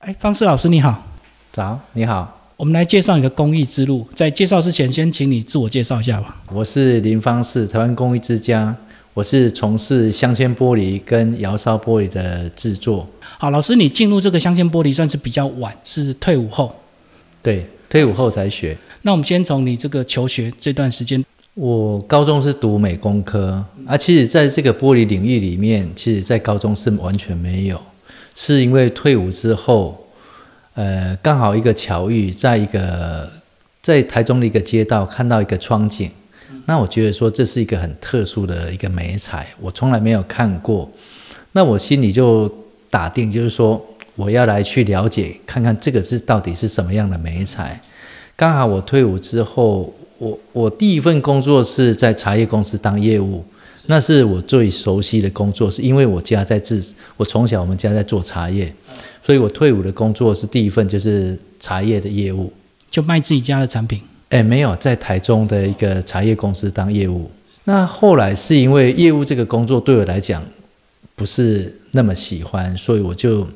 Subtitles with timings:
[0.00, 1.04] 哎，方式老师你好，
[1.52, 4.06] 早，你好，我们来介绍你的公益之路。
[4.14, 6.36] 在介绍之前，先请你自我介绍一下吧。
[6.52, 8.76] 我是林方世，台湾公益之家，
[9.12, 13.04] 我是从事镶嵌玻璃跟窑烧玻璃的制作。
[13.20, 16.72] 好，老师，你进入这个镶嵌玻璃算是比较晚，是退伍后。
[17.42, 18.78] 对，退伍后才学。
[19.02, 21.24] 那我们先从你这个求学这段时间，
[21.54, 27.82] 我高中是读美工科，啊，其实在这个玻璃领域里面，其实在高中是完全没有。
[28.40, 30.06] 是因为退伍之后，
[30.74, 33.28] 呃，刚好一个巧遇，在一个
[33.82, 36.08] 在台中的一个街道看到一个窗景，
[36.66, 40.88] 那我觉得说这是一个很特殊的一个美彩，我从来没有看过，
[41.50, 42.48] 那我心里就
[42.88, 43.84] 打定，就是说
[44.14, 47.80] 我要来去了解看看这个是到底是什么样的美彩。
[48.36, 53.44] 刚好我退伍之后，我我第一份工作是在茶叶公司当业务。
[53.90, 58.70] 那是我最熟悉的工作，是因为我家在制，我从小我们家在做茶叶，
[59.22, 62.52] 所以我退伍的工作是第一份就是茶叶的业务，
[62.90, 64.02] 就卖自己家的产品。
[64.28, 67.30] 哎，没有在台中的一个茶叶公司当业务。
[67.64, 70.44] 那后来是因为业务这个工作对我来讲
[71.16, 73.48] 不是那么喜欢，所以我就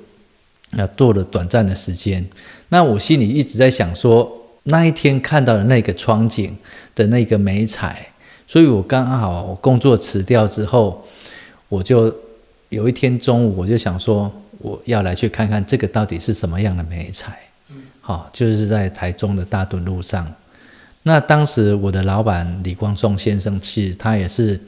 [0.71, 2.27] 啊做了短暂的时间。
[2.71, 6.57] 那我心里一直在想说，那一天看到的那个窗景
[6.95, 8.09] 的那个美彩。
[8.53, 11.03] 所以我刚好工作辞掉之后，
[11.71, 12.15] 我就
[12.69, 17.39] 有一天中午，我就想说，我要来去看看这个到底是什么样的美彩。
[18.03, 20.31] 好，就是在台中的大墩路上。
[21.05, 24.61] 那当时我的老板李光仲先生，其实他也是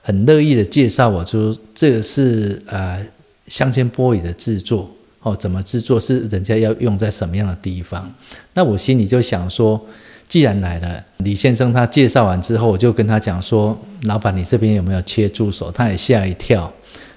[0.00, 3.04] 很乐意的介绍我说，这个是呃
[3.48, 4.90] 镶嵌玻璃的制作，
[5.20, 8.10] 哦，怎么制作是人家要用在什么样的地方。
[8.54, 9.78] 那我心里就想说。
[10.30, 16.72] 既然来了，李先生他介绍完之后，我就跟他讲说：“老板，你这边有没有缺助手？”他也吓一跳，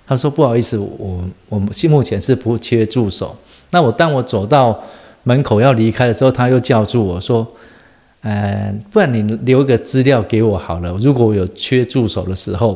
[0.07, 3.37] 他说：“不好意思，我我们目前是不缺助手。”
[3.69, 4.83] 那我当我走到
[5.21, 7.47] 门口要离开的时候，他又叫住我说
[8.21, 12.75] ：“呃，不然你留个资料给我好了，如果我有缺助手的时候，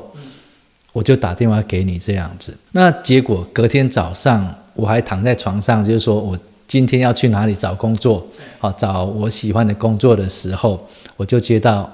[0.94, 6.38] 我就打电话给你这样子。”那结果隔天早上，我还躺在床上，就是说我。
[6.68, 8.28] 今天要去哪里找工作？
[8.60, 11.90] 好，找我喜欢的工作的时候，我就接到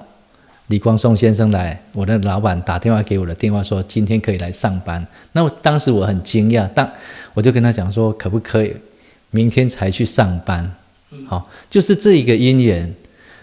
[0.66, 5.06] 李光松先生来，我的老板打电话给我的电话说今天可以来上班。
[5.32, 6.92] 那我当时我很惊讶，但
[7.34, 8.74] 我就跟他讲说可不可以
[9.30, 10.74] 明天才去上班？
[11.28, 12.92] 好，就是这一个因缘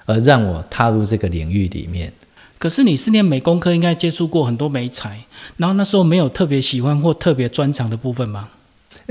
[0.05, 2.11] 而让我踏入这个领域里面。
[2.59, 5.21] 可是你是念美工科，应该接触过很多美材，
[5.57, 8.49] 然后那时候没有特别喜欢或特别专长的部分吗？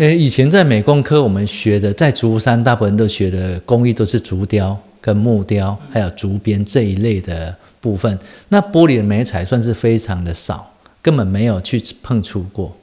[0.01, 8.19] 诶，以前在美工科我们学的，在竹山大部分都学的工艺都是竹雕跟木雕，还有竹编这一类的部分。
[8.49, 10.73] 那玻璃的美彩算是非常的少，
[11.03, 12.75] 根本没有去碰触过。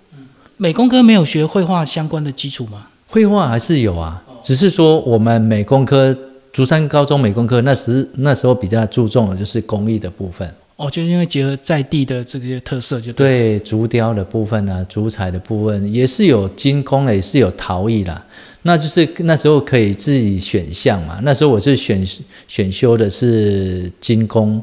[0.58, 2.86] 美工科没有学绘画相关的基础吗？
[3.08, 6.16] 绘画还是有啊，只是说我们美工科
[6.54, 10.48] 竹山高中美工科那时那时候比较注重的就是工艺的部分。
[10.78, 18.24] 哦，就是因为结合在地的这些特色，就对竹雕的部分呢，竹彩的部分也是有精工的，也是有陶艺啦。
[18.62, 21.20] 那就是那时候可以自己选项嘛。
[21.24, 22.06] 那时候我是选
[22.48, 24.62] 选修的是精工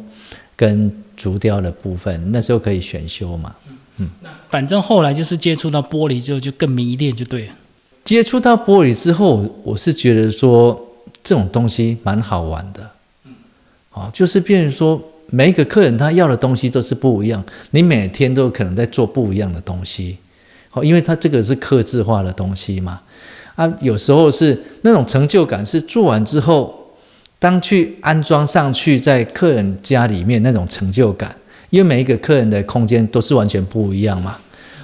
[0.54, 3.52] 跟竹雕的部分，那时候可以选修嘛。
[3.96, 7.52] 嗯，那反正后来就是接触到玻璃之后，就更迷恋，就对了。
[8.04, 10.80] 接触到玻璃之后，我是觉得说
[11.24, 12.88] 这种东西蛮好玩的。
[13.24, 13.32] 嗯，
[13.94, 15.02] 哦，就是变成说。
[15.30, 20.16] 每一个客人他要的东西都是不一样，你每天都可能在做不一样的东西，
[20.70, 23.00] 好，因为他这个是刻字化的东西嘛，
[23.54, 26.92] 啊，有时候是那种成就感是做完之后，
[27.38, 31.34] 当去安装上去在客人家里面那种成就感，
[31.70, 34.38] 因为每一个客人的空间都是完全不一样嘛，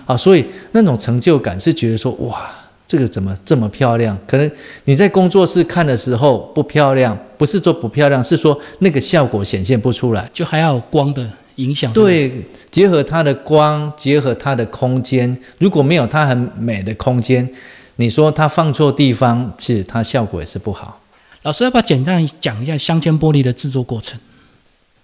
[0.06, 2.50] 啊，所以那种成就感是觉得说哇。
[2.90, 4.18] 这个怎么这么漂亮？
[4.26, 4.50] 可能
[4.86, 11.92] 你在工作室看的时候不漂亮，不是说不漂亮，是说那个效果显现不出来，就还要有光的影响。
[11.92, 12.32] 对，
[12.68, 17.48] 结合它的光，结合它的空间，如果没有它很美的空间，
[17.94, 20.98] 你说它放错地方，其实它效果也是不好。
[21.43, 24.19] 老师要不要简单讲一下镶嵌玻璃的制作过程？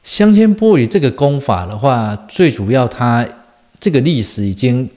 [0.02, 3.24] 镶嵌玻璃这个工法的话，最主要它
[3.78, 4.90] 这个历史已经。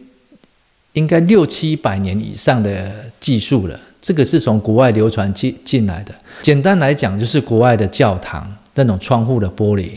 [1.00, 2.92] 应该六七百年以上的
[3.22, 6.14] 技术了，这个是从国外流传进进来的。
[6.42, 9.90] 简单来讲，就是国外的教堂那种窗户的玻璃，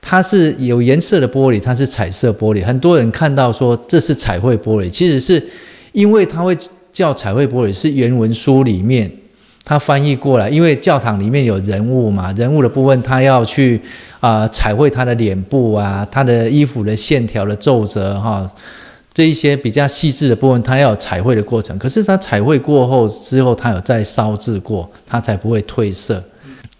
[0.00, 2.64] 它是有颜色的玻璃，它是彩色玻璃。
[2.64, 5.40] 很多人看到说这是彩绘玻璃，其实是
[5.92, 6.56] 因为它会
[6.92, 9.08] 叫彩绘玻璃，是原文书里面
[9.64, 10.48] 它翻译过来。
[10.50, 13.80] 因为教堂里面有人物嘛，人物的部分他要去
[14.18, 18.50] 啊彩绘他的脸部啊，他的衣服的线条的皱褶哈。
[19.16, 21.78] 这一些比较细致的部分，它要有彩绘的过程。
[21.78, 26.22] 可是它彩绘过后之后，它有再烧制过，它才不会褪色。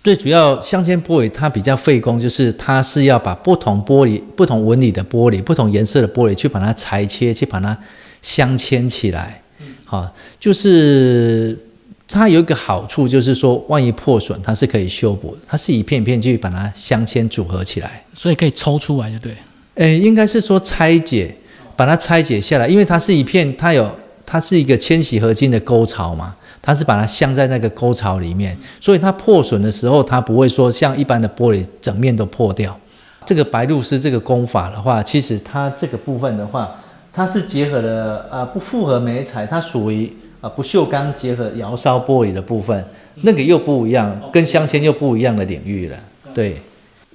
[0.05, 7.75] 最主要镶嵌玻璃它比较费工，就是它是要把不同玻璃、不同纹理的玻璃、不同颜色的玻璃去把它裁切，去把它
[8.21, 9.41] 镶嵌起来。
[9.87, 10.07] 好，
[10.39, 11.59] 就是
[12.07, 19.35] 它有一个好处，就是说万一破损，它是可以修补，它是一片一片去把它镶嵌组合起来，所以可以抽出来，就对。
[19.77, 21.35] 诶，应该是说拆解，
[21.77, 23.89] 把它拆解下来，因为它是一片，它有
[24.25, 26.35] 它是一个千禧合金的沟槽嘛。
[26.63, 32.77] 它是把它镶在那个沟槽里面，所以它破损的时候，它不会说像一般的玻璃整面都破掉。
[33.25, 36.75] 这个白露丝这个工法的话，其实它这个部分的话，
[37.13, 42.85] 它是结合了啊不复合美彩，它属于啊不锈钢结合窑烧玻璃的部分，
[43.23, 45.97] 那个又不一样，跟镶嵌又不一样的领域了，
[46.35, 46.57] 对。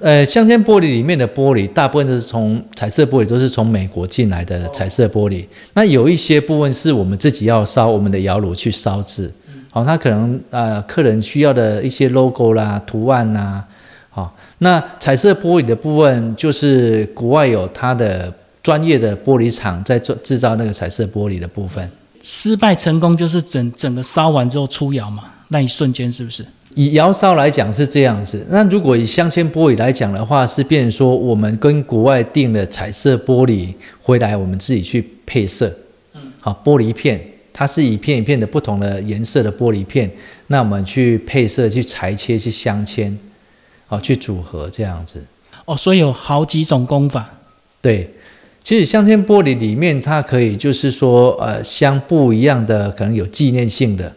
[0.02, 5.46] 呃，镶嵌玻璃里面的玻璃，大部分都是从彩色玻璃，都是从美国进来的彩色玻璃。
[5.76, 9.32] 那有一些部分是我们自己要烧我们的窑炉去烧制。
[9.70, 13.64] 好，它可能呃客人需要的一些 logo 啦、图案呐。
[14.10, 18.34] 好，那彩色玻璃的部分，就是国外有它的
[18.64, 21.88] 专业的玻璃厂在做制造那个彩色玻璃的部分。
[22.24, 26.44] 失败成功就是整整个烧完之后出窑嘛，那一瞬间是不是？
[26.76, 35.74] 以窑烧来讲是这样子，那如果以镶嵌玻璃来讲的话，是变说我们跟国外订了彩色玻璃回来，我们自己去配色。
[36.14, 37.22] 嗯，好，玻璃片
[37.52, 40.10] 它是一片一片的不同的颜色的玻璃片，
[40.48, 43.14] 那我们去配色、去裁切、去镶嵌，
[43.88, 45.22] 好，去组合这样子。
[45.66, 47.30] 哦，所以有好几种工法。
[47.82, 48.10] 对，
[48.64, 54.16] 其实镶嵌玻璃里面它可以就是说，呃，镶不一样的，可能有纪念性的。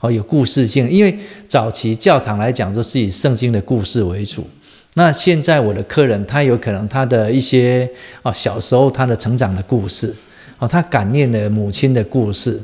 [0.00, 4.46] 哦，有故事性，因为早期教堂来讲都是以圣经的故事为主。
[4.94, 7.88] 那现在我的客人，他有可能他的一些
[8.22, 10.14] 哦小时候他的成长的故事，
[10.58, 12.60] 哦他感念的母亲的故事，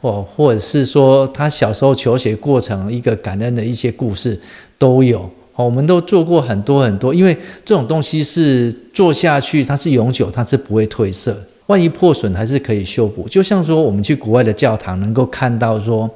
[0.00, 4.40] 或或者是说他小时候求学过程一个感恩的一些故事
[4.78, 5.20] 都有。
[5.54, 11.36] 哦，我们都做过很多很多，因为这种东西是做下去它是永久，它是不会褪色，
[11.66, 13.28] 万一破损还是可以修补。
[13.28, 16.10] 就像说我们去国外的教堂能够看到说。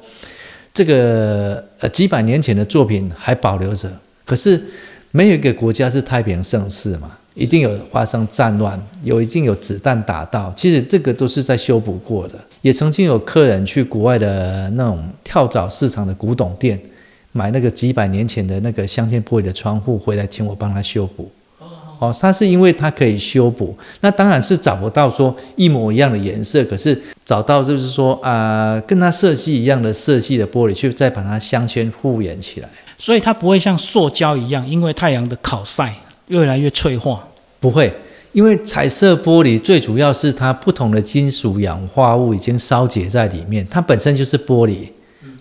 [0.77, 3.91] 这个呃几百年前的作品还保留着，
[4.23, 4.61] 可是
[5.09, 12.35] 没有一个国家是太平盛世嘛，一定有发生战乱，有一定有子弹打到，其实这个都是在修补过的。
[12.61, 16.79] 也曾经有客人去国外的那种跳蚤市场的古董店，
[17.31, 21.31] 买那个几百年前的那个镶嵌玻璃的窗户回来，请我帮他修补。
[21.99, 35.93] 哦，它是因为它可以修补，那当然是找不到说一模一样的颜色，可是找到就是说啊，跟它色系一样的色系的玻璃，去再把它镶嵌复原起来，所以它不会像塑胶一样，因为太阳的烤晒
[36.27, 37.27] 越来越脆化。
[37.59, 37.91] 不会，
[38.31, 44.89] 因为彩色玻璃最主要是它不同的金属氧化物已经烧结在里面，它本身就是玻璃。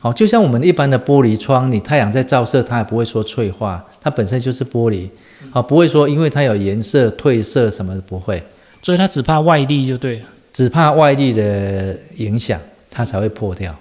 [0.01, 5.09] 好，就像我们一般的玻璃窗，你太阳在照射，它也不会说脆化，它本身就是玻璃。
[5.51, 8.43] 好，不会说因为它有颜色褪色什么不会，
[8.83, 10.23] 所以它只怕外力就对，
[10.53, 12.61] 只怕外力的影响，
[12.91, 13.75] 它才会破掉。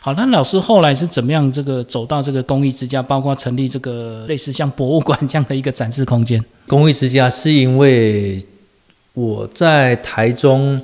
[0.00, 6.44] 好，那老师后来是怎么样这个走到这个公益之家，包括成立这个类似像博物馆这样的一个展示空间？
[6.66, 8.44] 公益之家是因为
[9.14, 10.80] 我在台中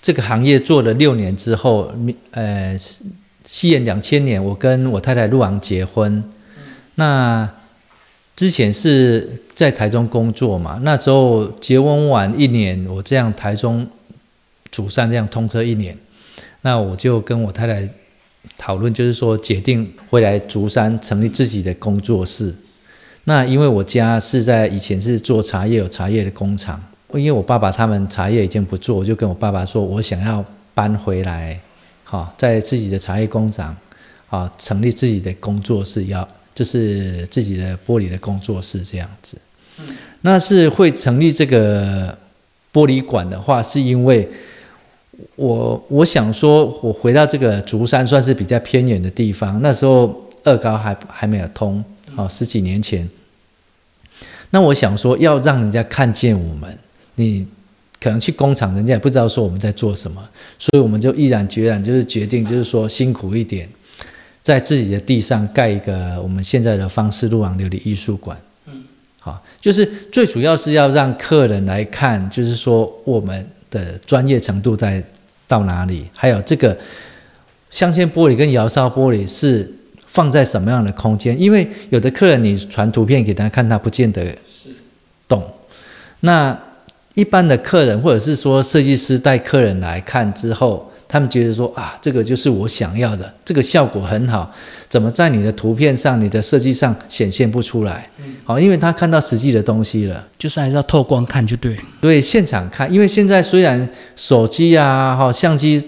[0.00, 1.92] 这个行业做了六年之后，
[2.30, 2.78] 呃，
[3.44, 6.24] 西元两千年，我跟我太太陆昂结婚，
[6.94, 7.48] 那。
[8.40, 13.86] 之前是在台中工作嘛，那时候结婚晚一年，我这样台中
[14.70, 15.94] 竹山这样通车一年，
[16.62, 17.86] 那我就跟我太太
[18.56, 22.54] 讨论，就是说决定回来竹山成立自己的工作室。
[23.24, 26.82] 那因为我家是在以前是做茶叶有茶叶的工厂，
[27.12, 30.42] 因为我爸爸他们茶叶已经不做，我就跟我爸爸说，我想要
[30.72, 31.60] 搬回来，
[32.04, 33.76] 好，在自己的茶叶工厂，
[34.28, 36.26] 好，成立自己的工作室要。
[36.60, 39.38] 就是自己的玻璃的工作室这样子，
[40.20, 42.14] 那是会成立这个
[42.70, 44.28] 玻璃馆的话，是因为
[45.36, 51.82] 我我想说，我回到这个竹山算是比较偏远的地方，那时候二高还还没有通，
[52.14, 53.08] 哦，十几年前。
[54.50, 56.78] 那我想说，要让人家看见我们，
[57.14, 57.48] 你
[57.98, 60.22] 可能去工厂，人家也不知道说我们在做什么，
[60.58, 63.66] 所以我们就毅然决然就是决定，就是说辛苦一点。
[64.50, 68.82] 在自己的地上盖一个我们现在的方式路网琉璃艺术馆，嗯，
[69.20, 75.00] 好，就是最主要是要让客人来看，就是说我们的专业程度在
[75.46, 76.76] 到哪里，还有这个
[77.70, 79.72] 镶嵌玻璃跟窑烧玻璃是
[80.08, 81.40] 放在什么样的空间？
[81.40, 84.36] 因为有的客人你传图片给他看，他不见得
[85.28, 85.48] 懂。
[86.22, 86.58] 那
[87.14, 94.48] 一般的客人或者是说设计师带客人来看之后，他们觉得说啊，这个就是我想要的，这个效果很好，
[94.88, 98.08] 怎么在你的图片上、你的设计上显现不出来？
[98.44, 101.76] 好，因为他看到实际的东西了，就是还是要透光看就对。
[102.00, 105.84] 对，现场看，因为现在虽然手机啊、哈相机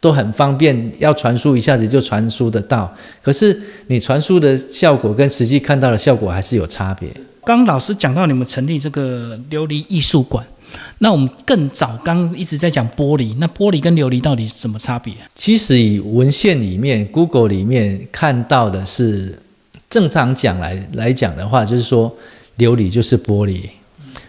[0.00, 7.08] 都很方便，要传输一下子就传输得到，可是你传输的效果跟实际看到的效果还是有差别。
[7.44, 10.46] 刚老师讲到你们成立这个琉璃艺术馆。
[10.98, 15.14] 那我们更早刚一直在讲玻璃，那玻璃跟琉璃到底是什么差别？
[15.34, 19.38] 其实以文献里面，Google 里面看到的是，
[19.88, 22.14] 正常讲来来讲的话，就是说
[22.58, 23.60] 琉璃就是玻璃，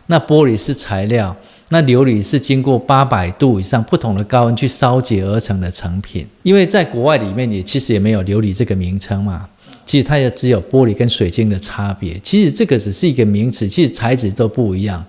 [0.08, 1.36] 那玻璃是材料，
[1.70, 6.26] 那琉璃是经过八百度以上不同的高温去烧结而成的成品。
[6.44, 9.50] 因为在国外里面也其实也没有琉璃这个名称嘛，
[9.86, 12.20] 其实它也只有玻璃跟水晶的差别。
[12.24, 15.04] 其实这个只是一个名词，其实材质都不一样。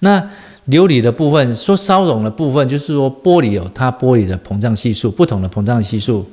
[0.00, 0.22] 那
[0.68, 6.26] 琉璃的部分，说烧融的部分，就是说玻璃有它玻璃的膨胀系数，不同的膨胀系数，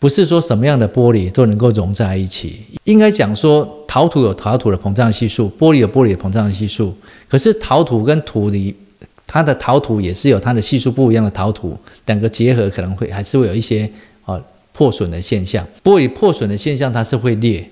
[0.00, 2.60] 不是说什么样的玻璃都能够融在一起。
[2.84, 6.92] 应该讲说，陶土有陶土的膨胀系数，玻璃有玻璃的膨胀系数。
[7.28, 8.74] 可是陶土跟土里，
[9.28, 13.88] 它的陶土也是有它的系数不一样的陶土，两个结合可能会还是会有一些
[14.24, 14.40] 啊
[14.72, 15.64] 破损的现象。
[15.84, 17.70] 玻璃破损的现象，它是会裂。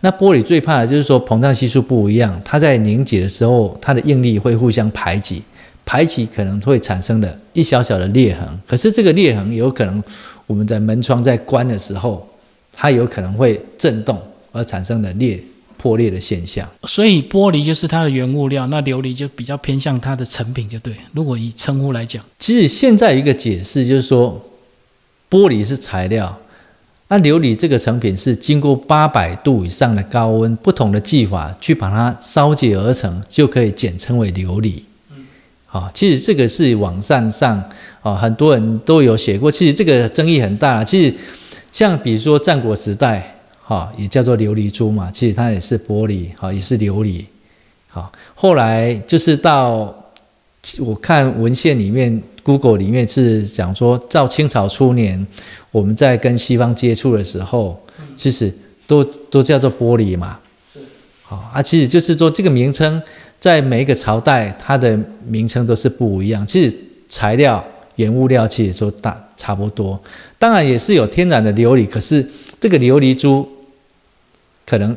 [0.00, 5.42] 那玻璃最怕的就是说膨胀系数不一样，它在凝结的时候，它的应力会互相排挤，
[5.84, 8.46] 排挤可能会产生的一小小的裂痕。
[8.66, 10.02] 可是这个裂痕有可能
[10.46, 12.24] 我们在门窗在关的时候，
[12.72, 14.20] 它有可能会震动
[14.52, 15.42] 而产生的裂
[15.76, 16.68] 破裂的现象。
[16.84, 20.94] 所以玻璃就是它的原物料，那琉璃就比较偏向它的成品，就对。
[21.12, 24.40] 如果以称呼来讲，其实现在一个解释就是说，
[25.28, 26.38] 玻璃是材料。
[27.10, 34.82] 那琉璃这个成品是经过八百度以上的高温，不同的技法去把它烧结而成，就可以简称为琉璃。
[35.64, 37.62] 好，其实这个是网站上
[38.02, 39.50] 啊，很多人都有写过。
[39.50, 40.84] 其实这个争议很大。
[40.84, 41.14] 其实
[41.72, 47.24] 像比如说战国时代，哈，也叫做琉璃珠嘛，其实它也是玻璃，好，也是琉璃。
[47.88, 49.94] 好，后来就是到
[50.80, 55.26] 我看文献里面，Google 里面是讲说，到清朝初年。
[55.70, 57.78] 我们在跟西方接触的时候，
[58.16, 58.50] 其实
[58.86, 60.38] 都都叫做玻璃嘛。
[60.66, 60.80] 是，
[61.22, 63.00] 好啊，其实就是说这个名称
[63.38, 66.46] 在每一个朝代，它的名称都是不一样。
[66.46, 66.74] 其实
[67.06, 67.62] 材料、
[67.96, 70.00] 原物料其实都大差不多。
[70.38, 72.26] 当然也是有天然的琉璃，可是
[72.58, 73.46] 这个琉璃珠
[74.64, 74.96] 可能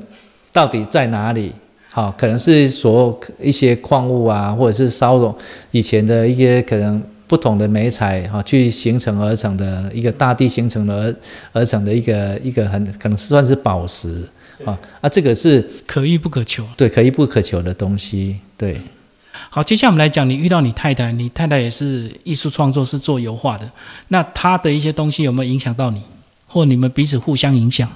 [0.54, 1.52] 到底在哪里？
[1.90, 5.36] 好，可能是说一些矿物啊，或者是烧融
[5.72, 7.04] 以前的一些可能。
[7.32, 11.16] 不同的美彩哈，去形成而成的一个大地形成的而
[11.54, 14.22] 而成的一个一个很可能算是宝石
[14.66, 18.82] 啊啊，这个是可遇不可求，对，可遇不可求的东西，对。
[19.50, 23.72] 好，接下来我们来讲，你遇到你太太，你太太也是艺术创作，是做油画的，
[24.10, 26.02] 那她的一些东西有没有影响到你，
[26.48, 27.90] 或你们彼此互相影响？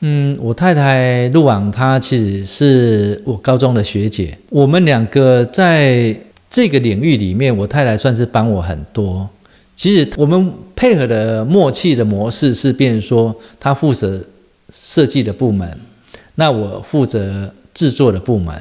[0.00, 6.16] 嗯，我太太陆网，她其实是我高中的学姐，我们两个在。
[6.50, 9.26] 这个领域里面，我太太算是帮我很多。
[9.76, 14.20] 其实我们配合的默契的模式是，变成说她负责
[14.72, 15.70] 设计的部门，
[16.34, 18.52] 那我负责制作的部门。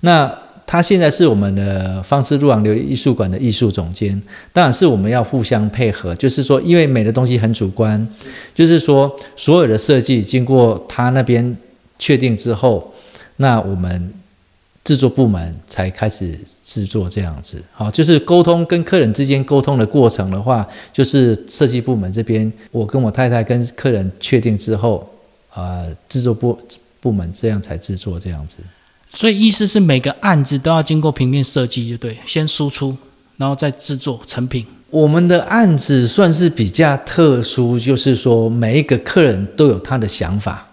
[0.00, 0.30] 那
[0.66, 4.20] 她现在是我们的方式路昂流艺术馆的艺术总监，
[4.52, 6.14] 当然是我们要互相配合。
[6.14, 8.06] 就是说，因为美的东西很主观，
[8.54, 11.56] 就是说所有的设计经过他那边
[11.98, 12.92] 确定之后，
[13.38, 14.12] 那我们。
[14.86, 25.04] 制作部门才开始制作这样子，好，就是沟通跟客人之间沟通的过程的话，就是设计部门这边，我跟我太太跟客人确定之后，
[25.52, 26.56] 啊，制作部
[27.00, 28.58] 部门这样才制作这样子。
[29.12, 32.96] 所以意思是每个案子都要经过平面设计，就对，先输出，
[33.38, 34.64] 然后再制作成品。
[34.90, 40.64] 我们的案子算是比较特殊，就是说每一个客人都有他的想法。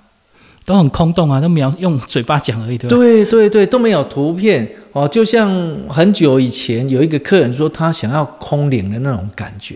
[0.66, 2.96] 都很空洞啊，都没有用嘴巴讲而已，对吧？
[2.96, 5.08] 对对对，都没有图片哦。
[5.08, 5.50] 就像
[5.90, 9.76] 很久以前有一个客人说，他想要空灵的那种感觉。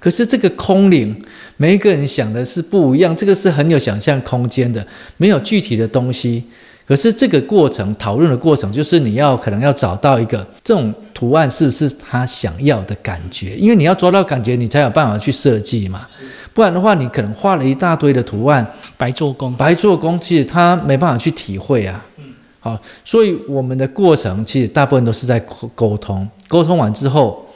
[0.00, 1.14] 可是这个空灵，
[1.56, 3.14] 每一个人想的是不一样。
[3.16, 4.86] 这个是很有想象空间的，
[5.16, 6.44] 没有具体的东西。
[6.86, 13.56] 可是这个过程讨论的过程，就是你要可能要找到一个这种图案是不是他想要的感觉？
[13.56, 16.06] 因为你要抓到感觉，你才有办法去设计嘛。
[16.52, 22.04] 不然的话，你可能画了一大堆的图案，白做工，白做工，其实他没办法去体会啊。
[22.60, 25.40] 好，所以我们的过程其实大部分都是在
[25.74, 27.46] 沟通，沟通完之后，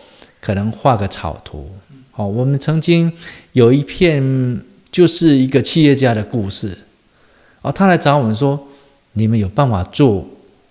[0.40, 1.70] 可能画个草图。
[2.10, 3.12] 好，我们曾经
[3.52, 6.76] 有一片就是一个企业家的故事，
[7.62, 8.58] 哦，他来找我们说，
[9.12, 10.24] 你们有办法做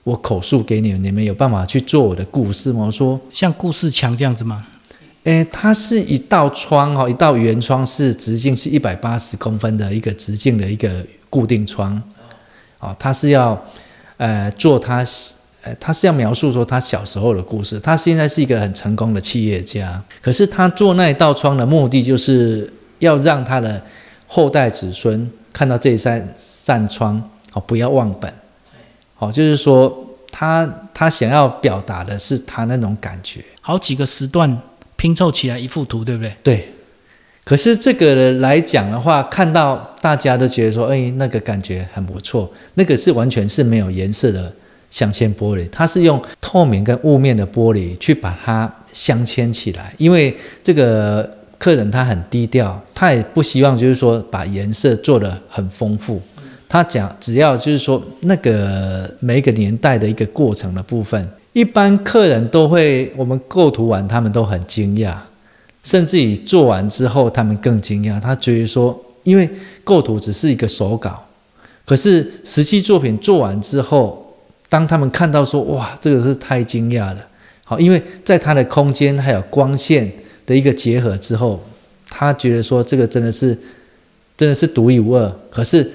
[0.03, 2.85] 我口述给你们，你们有办法去做我的故事吗？
[2.85, 4.65] 我说，像故事墙这样子吗？
[5.23, 12.01] 诶，它是一道窗哦，一道圆窗是直径是一百八十公分的一个直径的一个固定窗，
[12.79, 13.61] 哦，它是要
[14.15, 15.05] 呃做他
[15.63, 17.77] 呃他是要描述说他小时候的故事。
[17.77, 23.83] 他现在是一个很成功的企业家，可是他做那一道窗的目的就是要让他的
[24.25, 27.21] 后代子孙看到这扇扇窗
[27.57, 28.31] 哦，不要忘本，
[29.19, 33.43] 哦，就是说他他想要表达的是他那种感觉。
[33.61, 34.57] 好几个时段。
[34.99, 36.33] 拼凑起来一幅图，对不对？
[36.41, 36.67] 对。
[37.43, 42.51] 可是这个来讲的话，看到大家都觉得说，哎，那个感觉很不错。
[42.73, 44.51] 那个是完全是没有颜色的
[44.89, 49.93] 镶嵌玻璃，它是用透明跟雾面的玻璃去把它镶嵌起来。
[49.99, 56.19] 因为这个客人他很低调，他也不希望就是说把颜色做得很丰富。
[56.69, 61.29] 他讲只要就是说那个每一个年代的一个过程的部分。
[61.53, 65.15] 一般客人都会，我们构图完，他们都很惊讶，
[65.81, 68.19] 甚至于做完之后，他们更惊讶。
[68.19, 69.49] 他觉得说，因为
[69.83, 71.25] 构图只是一个手稿，
[71.83, 74.37] 可是实际作品做完之后，
[74.69, 77.25] 当他们看到说，哇，这个是太惊讶了。
[77.63, 80.11] 好，因为在他的空间还有光线
[80.45, 81.59] 的一个结合之后，
[82.07, 83.57] 他觉得说，这个真的是，
[84.37, 85.35] 真的是独一无二。
[85.49, 85.89] 可是。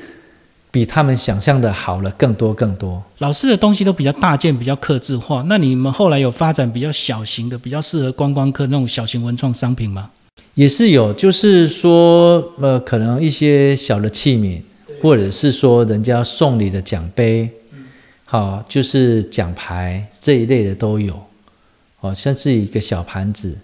[0.72, 3.02] 比他们想象的好了更多更多。
[3.18, 5.44] 老师的东西都比较大件，比较刻字化。
[5.46, 10.08] 那你们后来有发展比较小型的，比较适合观光客那种小型文创商品吗？
[10.54, 14.62] 也是有，就是说，呃，可能一些小的器皿，
[15.02, 17.50] 或者是说人家送礼的奖杯，
[18.24, 21.14] 好，就是奖牌这一类的都有。
[22.00, 23.58] 哦，像是一个小盘子，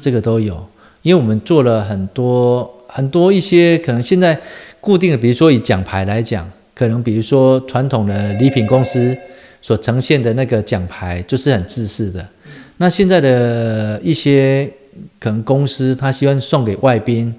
[0.00, 0.66] 这个都有。
[1.02, 4.40] 因为我们做了很多很多一些，可能现在。
[4.84, 9.16] 固定的，比如说以奖牌来讲，可能比如说传统的礼品公司
[9.62, 12.28] 所呈现的那个奖牌就是很自私的。
[12.76, 14.68] 那现在的一些
[15.18, 17.34] 可能公司，他希望送给外宾。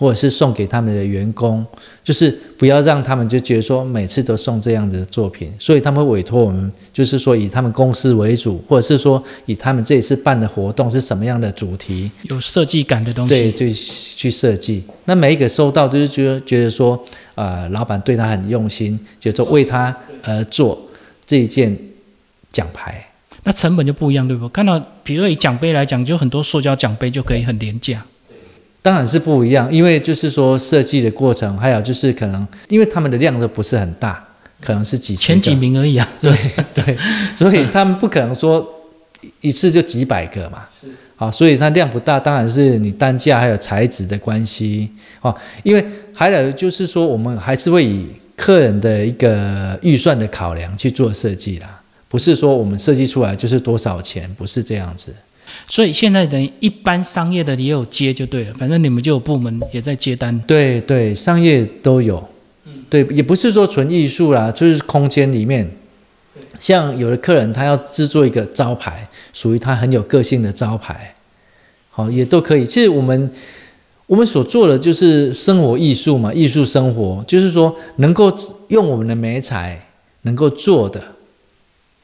[0.00, 1.62] 或者是送给他们的员工，
[2.02, 14.82] 就是不要让他们就觉得说每次都送这样的作品，所以他们委托我们，就是说以他们公司为主，或者是说以他们这一次办的活动是什么样的主题，有设计感的东西，对，就去设计。
[15.04, 16.98] 那每一个收到就是觉得觉得说，
[17.40, 20.78] 呃，老板对他很用心，就说为他而做
[21.24, 21.74] 这一件
[22.52, 23.02] 奖牌，
[23.44, 24.46] 那成本就不一样，对不？
[24.50, 28.04] 看到比如说以奖杯来讲，就很多塑胶奖杯就可以很廉价。
[28.82, 34.22] 当然是不一样，因为就是说设计的过程，还有就是可能，因为他们的量都不是很大，
[34.60, 36.06] 可能是几前几名而已啊。
[36.20, 36.36] 对
[36.74, 36.94] 对，
[37.38, 38.66] 所以他们不可能说
[39.40, 40.66] 一次就几百个嘛。
[40.78, 40.88] 是。
[41.20, 44.88] 好，所以它量不大，当然是你单价还有材质的关系。
[45.20, 51.78] 啊，因为还有就是说，我们还是会以客人的一个预算的考量去做设计啦，
[52.08, 55.14] 不是说我们设计出来就是多少钱，不是这样子。
[55.68, 60.38] 所以现在等于一般商业的也有接就对了，反正你们就有部门也在接单。
[60.46, 62.26] 对对，商业都有。
[62.64, 65.70] 嗯，对，也不是说纯艺术啦，就是空间里面，
[66.58, 71.14] 像有的客人他要制作一个招牌，属于他很有个性的招牌，
[71.90, 72.64] 好也都可以。
[72.64, 73.30] 其实我们
[74.06, 78.32] 我们所做的就是生活艺术嘛，艺术生活，就是说能够
[78.68, 79.86] 用我们的美彩
[80.22, 81.02] 能够做的，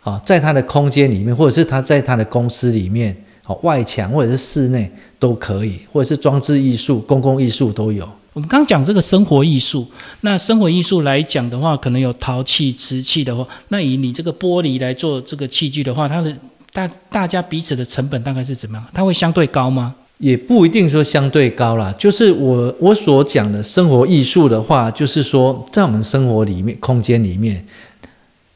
[0.00, 3.16] 好在他的空间里面，或者是他在他的公司里面。
[3.48, 8.04] 好，外墙或者是室内都可以，或者是装置艺术、公共艺术都有。
[8.32, 9.86] 我们刚讲这个生活艺术，
[10.22, 16.36] 那生活艺术来讲的话，可能有陶器、瓷器的话，那以你这个玻璃来做这个器具的话，它的
[16.76, 18.86] 大大家彼此的成本大概是怎么样？
[18.92, 19.94] 它会相对高吗？
[20.18, 21.94] 也不一定说相对高啦。
[21.96, 27.64] 就是我我所讲的生活艺术的话，就是说在我们生活里面、空间里面，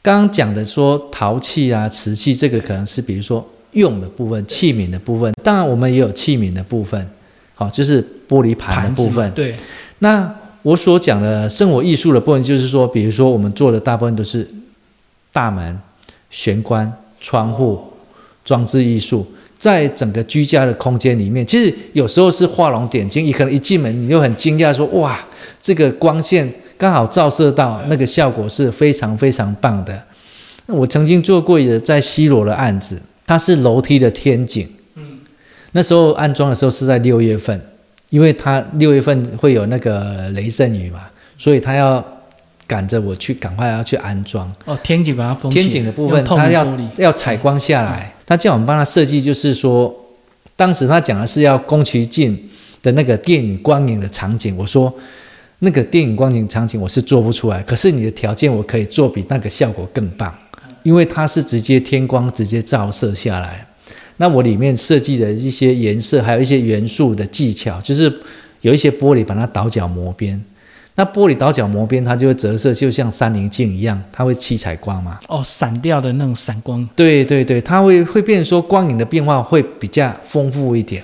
[0.03, 3.43] 刚刚讲的说陶器啊、瓷器，这个可能是比如说。
[3.75, 7.09] 用的部分，器皿的部分，当然我们也有器皿的部分，
[7.55, 9.31] 好，就是玻璃盘的部分。
[9.31, 9.55] 对。
[10.01, 10.29] 那
[10.63, 14.45] 我所讲的生活艺术的部分，就是说，比如说我们做的大部分都是
[15.33, 15.79] 大门、
[16.31, 17.81] 玄关、窗户
[18.45, 19.27] 装置艺术，
[19.59, 25.19] 在整个居家的空间里面，其实有时候是画龙点睛，你可能一进门你就很惊讶，说哇，
[25.61, 30.03] 这个光线刚好照射到，那个效果是非常非常棒的。
[30.67, 33.01] 我曾经做过一个在西罗的案子。
[33.27, 35.21] 它是楼梯的天井，嗯，
[35.71, 37.61] 那时候安装的时候是在六月份，
[38.09, 41.03] 因为它六月份会有那个雷阵雨嘛，
[41.39, 42.05] 所以它要
[42.67, 44.53] 赶着我去赶快要去安装。
[44.65, 49.93] 哦，天井把它封天井的部分，它要要采光下来，他叫我们帮他设计，就是说，
[50.55, 52.49] 当时他讲的是要宫崎骏
[52.81, 54.95] 的那个电影光影的场景，我说
[55.59, 60.33] 那个电影光影场景我是做不出来，可是你的条件我可以做比那个效果更棒。
[60.85, 63.67] 因为它是直接天光直接照射下来。
[64.19, 68.13] 那我里面设计的一些颜色，还有一些元素的技巧，就是
[68.61, 70.41] 有一些玻璃把它倒角磨边。
[71.01, 75.19] 那玻璃倒角磨边，它就会折射，就像三棱镜一样，它会七彩光嘛。
[75.29, 76.87] 哦，闪掉的那种闪光。
[76.95, 81.03] 对对对，它会会变说光影的变化会比较丰富一点。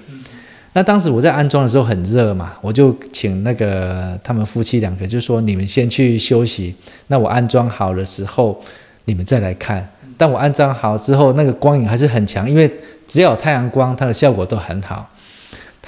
[0.74, 6.74] 那当时我在安装的时候很热嘛，我就请那个他们夫妻两个就说：“你们先去休息，
[7.06, 8.60] 那我安装好了时候
[9.06, 12.70] 你们再来看。”但我安装好之后，那个光影还是很强，因为
[13.06, 15.08] 只要有太阳光，它的效果都很好。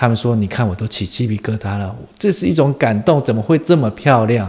[0.01, 4.49] 他们说：“你看，我都起鸡皮疙瘩了，这是一种感动，怎么会这么漂亮？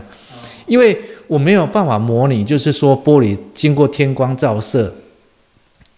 [0.68, 4.94] 因为我没有办法模拟，就是说玻璃经过天光照射，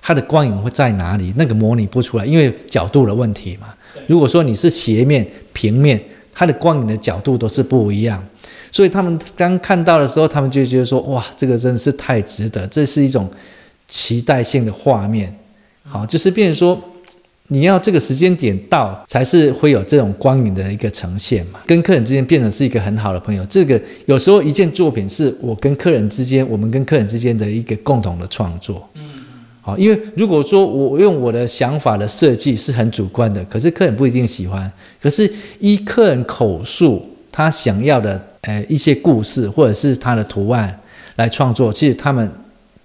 [0.02, 1.34] 它的光影会在哪里？
[1.36, 3.68] 那个模拟不出来，因为角度的问题嘛。
[4.08, 8.24] 如果说你是斜面、平面，它的光影的角度都是不一样。
[8.72, 13.30] 所以他们刚看到的时候，他们就觉得说：哇，这个真的是太值得，这是一种
[13.90, 15.36] 期待性的画面。
[15.84, 16.82] 好，就是变成说。”
[17.54, 21.60] 你要这个时间点到，才是会有这种光影的一个呈现嘛？
[21.68, 23.46] 跟客人之间变成是一个很好的朋友。
[23.48, 28.88] 这个有时候一件作品是我跟客人之间，我们跟客人之间的一个共同的创作。
[28.94, 29.04] 嗯，
[29.60, 34.72] 好，因为如果说我用我的想法的设计是很主观的，可是客人不一定喜欢。
[35.02, 40.80] 可是依客人口述他想要的，呃，一些故事或者是他的图案
[41.18, 42.32] 来创作，其实他们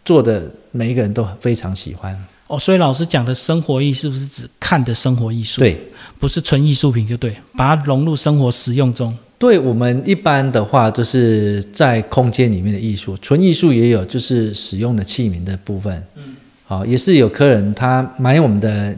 [0.04, 2.12] 做的每一个人都非常喜欢。
[2.48, 5.76] 哦，所以老师讲的生活艺术是指看的生活艺术，对，
[6.18, 9.12] 不是纯艺术品就对，把它融入生活使用中。
[9.38, 16.02] 对我们一般的话，就是在空间里面的艺术，纯艺术也有，就是使用的器皿的部分。
[16.14, 18.96] 嗯，好，也是有客人他买我们的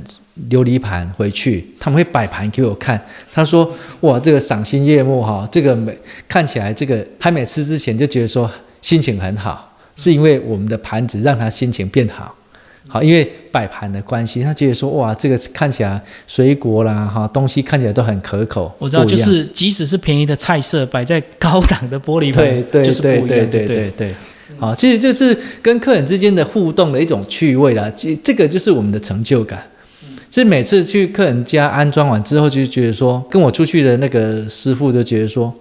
[0.51, 3.69] 琉璃盘回去，他们会摆盘给我看，他说
[4.03, 8.49] ：“哇，这个赏心悦目哈，这个每看起来这个还没吃之前就觉得说
[8.81, 12.33] 心情很好，是因为我们的盘子让他心情变好。”
[12.91, 18.75] 好，因为摆盘的关系，他觉得说哇，这个看起来水果啦，哈，东西看起来都很可口。
[18.79, 24.15] 我知道，就是即使是便宜的菜色，摆在高档的玻璃盘，对对对对对对对。
[24.59, 27.93] 好，其实就是跟客人之间的互动的一种趣味啦。
[27.95, 29.63] 这这个就是我们的成就感。
[30.31, 35.53] 是每次去客人家安装完之后，就觉得说，跟我出去的那个师傅都觉得说，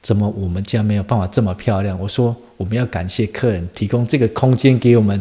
[0.00, 1.98] 怎么我们家没有办法这么漂亮？
[2.00, 5.20] 我说，我们要感谢客人提供这个空间给我们。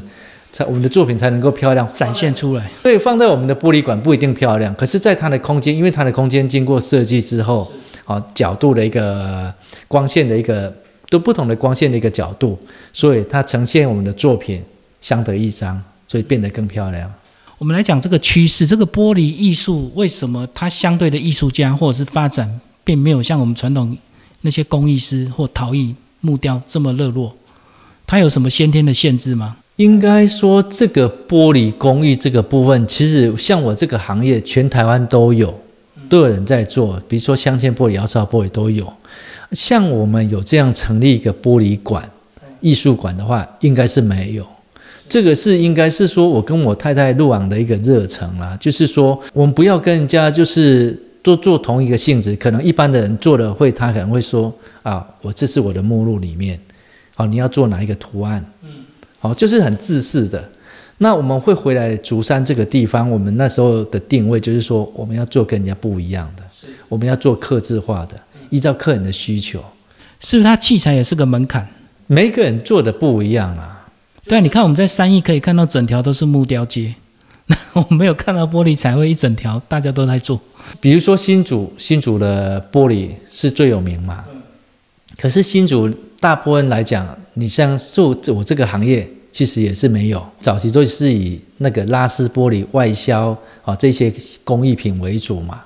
[0.56, 2.72] 才我们的作品才能够漂亮展现出来。
[2.82, 7.70] 所以放在我们的玻璃馆不一定漂亮，可是，在它的空间，因为它的空间经过设计之后，
[8.06, 9.54] 啊，角度的一个
[9.90, 10.74] 光线的一个
[11.10, 12.58] 都不同的光线的一个角度，
[12.94, 14.64] 所以它呈现我们的作品
[15.02, 17.12] 相得益彰，所以变得更漂亮。
[17.58, 23.98] 我们来讲这个趋势，这个玻璃艺术为什么它相对的艺术家或者是发展，并没有像我们传统
[24.40, 27.36] 那些工艺师或陶艺木雕这么热络？
[28.08, 29.58] 它有什么先天的限制吗？
[29.78, 35.54] 应该说，这个玻璃工艺这个部分，其实像我这个行业，全台湾都有，
[36.08, 37.02] 都有人在做。
[37.10, 38.92] 比如说镶嵌玻璃、窑烧玻璃都有。
[39.52, 42.10] 像我们有这样成立一个玻璃馆、
[42.62, 44.46] 艺术馆的话，应该是没有。
[45.10, 52.36] 这个是应该是说我跟我太太入行的一个热忱啦，就是说我们不要跟人家就是都做同一个性质。
[52.38, 54.52] 可能一般的人做的会，他可能会说
[54.84, 56.60] 啊，我这是我的目录里面，
[57.14, 58.44] 好，你要做哪一个图案？
[59.26, 60.44] 哦，就是很自私的。
[60.98, 66.44] 那我们会回来竹山这个地方，我们那时候的定位就是说，我们要做跟人家不一样的，
[66.88, 68.18] 我们要做刻字化的，
[68.50, 69.60] 依照客人的需求。
[70.22, 70.44] 是不是？
[70.44, 71.68] 它器材也是个门槛，
[72.08, 73.86] 每个人做的不一样啊。
[74.24, 76.96] 对啊，你看我们在三义可以看到整条都是木雕街，
[77.48, 77.58] 那
[77.90, 80.40] 我没有看到玻璃彩绘一整条，大家都在做。
[80.80, 84.24] 比如说新竹，新竹的玻璃是最有名嘛。
[85.18, 85.90] 可是新竹
[86.22, 89.06] 大部分来讲，你像做我这个行业。
[89.36, 94.10] 其实也是没有，早期都是以那个拉丝玻璃外销啊这些
[94.46, 95.62] 工艺品为主嘛。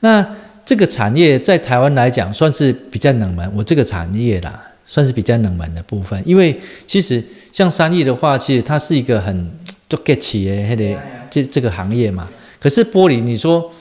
[0.00, 0.22] 那
[0.66, 6.22] 这个产业在台湾来讲算是比较冷门，我这个产业啦算是比较冷门的部分。
[6.26, 6.54] 因为
[6.86, 9.50] 其实像三亿的话，其实它是一个很
[9.88, 12.28] 做 get 起的那个这这个行业嘛。
[12.60, 13.72] 可是玻璃，你说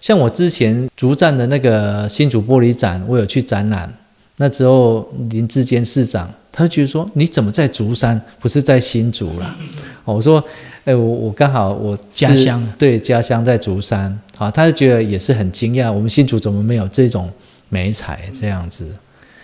[0.00, 3.92] 像我之前竹站的那个新竹玻璃展，我有去展览，
[4.36, 6.32] 那时候林志坚市长。
[6.58, 9.56] 他觉得说：“你怎么在竹山，不是在新竹了？”
[10.04, 10.44] 我说
[10.84, 17.30] ：“哎，我我刚好我家乡对家乡在竹山。”好，他就觉得也是很惊讶，我们新竹怎么没有这种
[17.68, 18.88] 美彩这样子？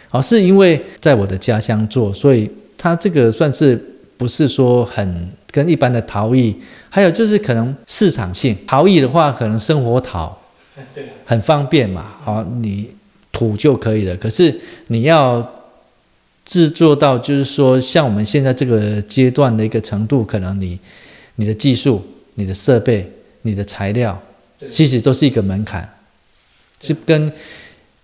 [0.08, 3.80] 好，是因为在我的家乡做，所以他这个算是
[4.16, 6.56] 不是说很跟一般的陶艺，
[6.90, 10.36] 还有就是可能市场性陶艺的话，可能生活陶，
[10.92, 12.06] 对，很方便嘛。
[12.24, 12.90] 好，你
[13.30, 14.16] 土就可以了。
[14.16, 14.52] 可是
[14.88, 15.40] 你要
[16.44, 20.78] 制作到就是说，像我们现在这个阶段的一个程度，可能你
[21.36, 22.04] 你的技术、
[22.34, 23.10] 你的设备、
[23.42, 24.20] 你的材料，
[24.66, 25.88] 其实都是一个门槛，
[26.80, 27.32] 是跟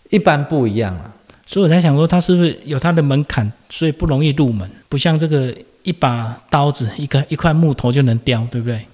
[0.09, 1.15] 一般不一样了。
[1.47, 8.87] 所以我才想说，它是不是有它的门槛，所以不容易入门，不像这个一把刀子、一个一块木头就能雕，对不对？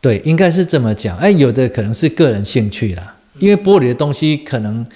[0.00, 1.16] 对，应该是这么讲。
[1.16, 4.86] 哎，有的可能是个人兴趣啦，因为玻璃的东西可能。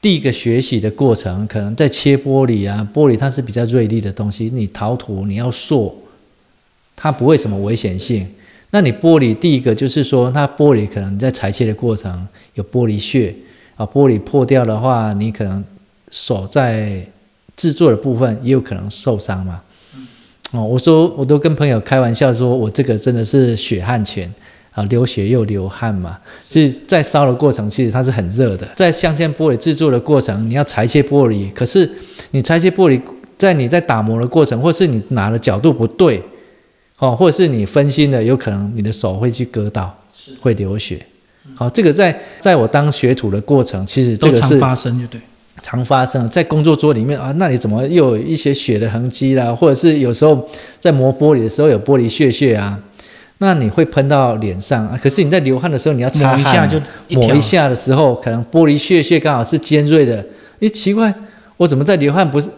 [0.00, 5.92] 第一个学习的过程，可能在切玻璃啊，玻璃它是比较锐利的东西，你陶土你要塑，
[6.94, 8.26] 它不会什么危险性。
[8.70, 13.34] 那你玻璃第一个就是说，它玻璃可能在裁切的过程有玻璃屑
[13.76, 15.64] 啊，玻璃破掉的话，你可能
[16.10, 17.04] 手在
[17.56, 19.62] 制作的部分也有可能受伤嘛。
[20.52, 24.32] 哦，我说我都跟朋友开玩笑说，我这个真的是血汗钱。
[24.78, 26.16] 啊，流血又流汗嘛，
[26.48, 28.64] 所以在烧的过程，其实它是很热的。
[28.76, 31.90] 在镶嵌玻璃制作的过程，你要裁切玻璃，可是
[32.30, 33.00] 你裁切玻璃，
[33.36, 36.22] 在你在打磨的过程，或是你拿的角度不对，
[37.00, 39.92] 哦，或者是你分心了，有可能你的手会去割到，
[40.40, 41.04] 会流血。
[41.56, 45.20] 好，这个在在我当学徒的过程，其实这个是常发生，就对，
[45.60, 49.52] 常发生在工作桌里面啊，那你怎么又有一些血的痕迹啦？
[49.52, 52.78] 或者是有时候在磨玻璃的时候有玻璃屑屑啊？
[53.38, 54.98] 那你会喷到脸上啊？
[55.00, 60.24] 可是你在流汗的时候，你要擦汗，抹一下的时候，可能玻璃屑屑刚好是尖锐的。
[60.58, 61.14] 你，奇怪，
[61.56, 62.50] 我怎么在流汗不是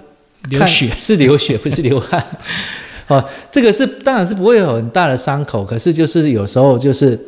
[0.49, 0.91] 流血？
[0.97, 2.25] 是流血不是流汗？
[3.09, 7.19] 哦，这个是当然是不会有很大的伤口，可是就是有时候就是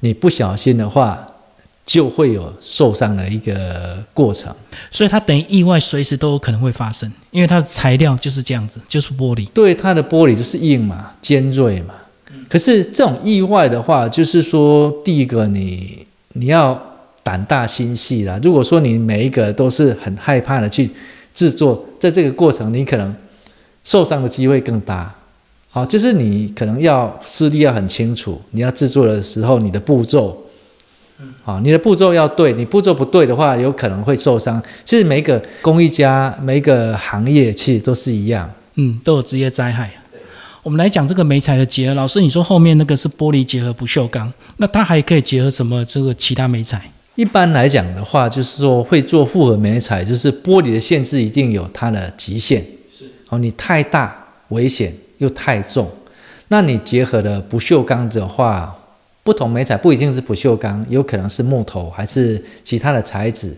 [0.00, 1.26] 你不小心的话，
[1.84, 4.54] 就会有受伤的一个过程。
[4.92, 9.48] 所以它等于意外随时都有可能会发生，因为它的材料就是这样子，就是玻璃。
[9.48, 11.94] 对，它的玻璃就是硬嘛，尖锐嘛。
[12.48, 16.80] 可是这种意外的话，就是说，第一个你你要
[17.22, 18.40] 胆大心细啦。
[18.42, 20.90] 如果说你每一个都是很害怕的去
[21.32, 23.14] 制作，在这个过程你可能
[23.84, 25.14] 受伤的机会更大。
[25.68, 30.46] 好，就是你可能要视力要很清楚，你要制作的时候你的步骤，
[31.44, 34.60] 好，你的步骤要对，你步骤不对的话，有可能会受伤。
[34.84, 39.92] 其实每一个工艺家、每一个行业其实都是一样，嗯，都有职业灾害。
[40.62, 45.82] 我们来讲这个媒材的结合，老师，你说后面那个是玻璃结合不锈钢，那它还可以结合什么？
[45.86, 46.90] 这个其他媒材？
[47.14, 52.62] 一般来讲的话，就是说会做复合媒材，就是玻璃的限制一定有它的极限。
[52.94, 54.14] 是，哦，你太大
[54.48, 55.90] 危险又太重，
[56.48, 58.76] 那你结合的不锈钢的话，
[59.22, 63.56] 不同媒材不一定是不锈钢，有可能是木头还是其他的材质。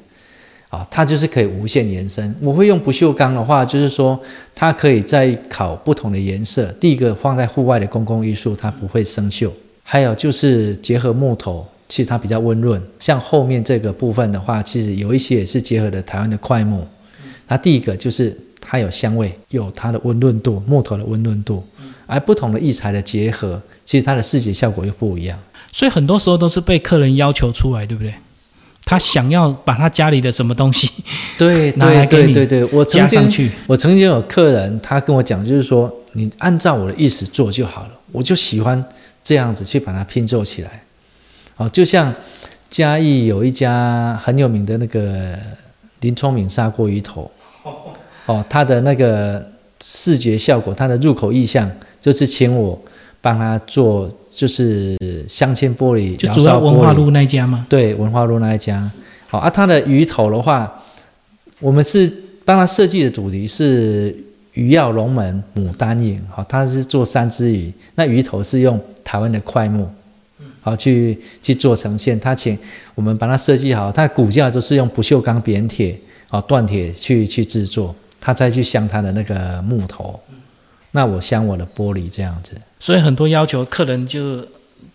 [0.73, 2.35] 啊，它就是可以无限延伸。
[2.41, 4.19] 我会用不锈钢的话，就是说
[4.55, 6.65] 它可以再烤不同的颜色。
[6.81, 9.51] 第一个放在户外的公共艺术，它不会生锈。
[9.83, 12.83] 还有就是结合木头，其实它比较温润。
[12.99, 16.89] 像后面这个部分的话，其实有一些也是结合的台湾的块木。
[17.49, 21.63] 那第一个就是它有香味，有它的温润度，木头的温润度。
[22.07, 25.39] 而不同的异材的结合，其实它的视觉效果又不一样。
[25.71, 28.15] 所以很多时候都是被客人要求出来，对不对？
[28.85, 30.91] 他想要把他家里的什么东西，
[31.39, 38.85] 对对对对对，我加上去我曾经有客人，他跟我讲，就是说你按照我的意思做就好了，我就喜欢
[39.23, 40.83] 这样子去把它拼凑起来。
[41.57, 42.13] 哦，就像
[42.69, 45.39] 嘉义有一家很有名的那个
[46.01, 47.31] 林聪明砂锅鱼头，
[48.27, 49.47] 哦，他的那个
[49.83, 52.79] 视觉效果，他的入口意象，就是请我
[53.21, 54.11] 帮他做。
[54.35, 54.97] 就是
[55.29, 57.67] 镶嵌玻璃，就主要文化路那一家吗？
[57.69, 58.91] 对，文化路那一家。
[59.29, 60.83] 好，啊，它的鱼头的话，
[61.61, 62.11] 我们是
[62.45, 64.15] 帮他设计的主题是
[64.55, 66.21] 鱼跃龙门牡丹影。
[66.31, 69.89] 好，他是做三只鱼，那鱼头是用台湾的块木，
[70.61, 72.19] 好去去做呈现。
[72.19, 72.59] 他请
[72.95, 80.19] 我们把它设计好，它的骨架都是用不锈钢扁铁，好锻铁去去制作，他再去镶他的那个木头。
[80.95, 84.47] 那我镶我的玻璃这样子，所以很多要求客人就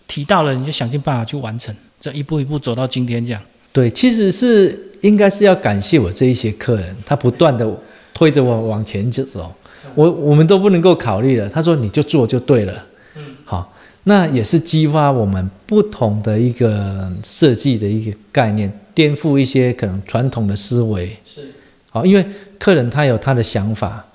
[0.08, 3.42] 提到了，你就想尽办法去完成，这一步一步走到今天这样。
[3.74, 7.68] 对，其实是应该是要感谢我这一些客人，他不断的
[8.14, 9.52] 推着我往前走，
[9.96, 11.50] 我我们都不能够考虑了。
[11.50, 21.52] 他说你就做就对了，嗯，好，那也是激发我们不同的一个设计的一个概念，颠覆一些可能传统的思维，是，
[21.90, 22.24] 好，因为
[22.60, 24.06] 客人他有他的想法，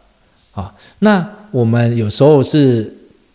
[0.52, 1.28] 啊，那。
[1.52, 2.92] 我们有时候是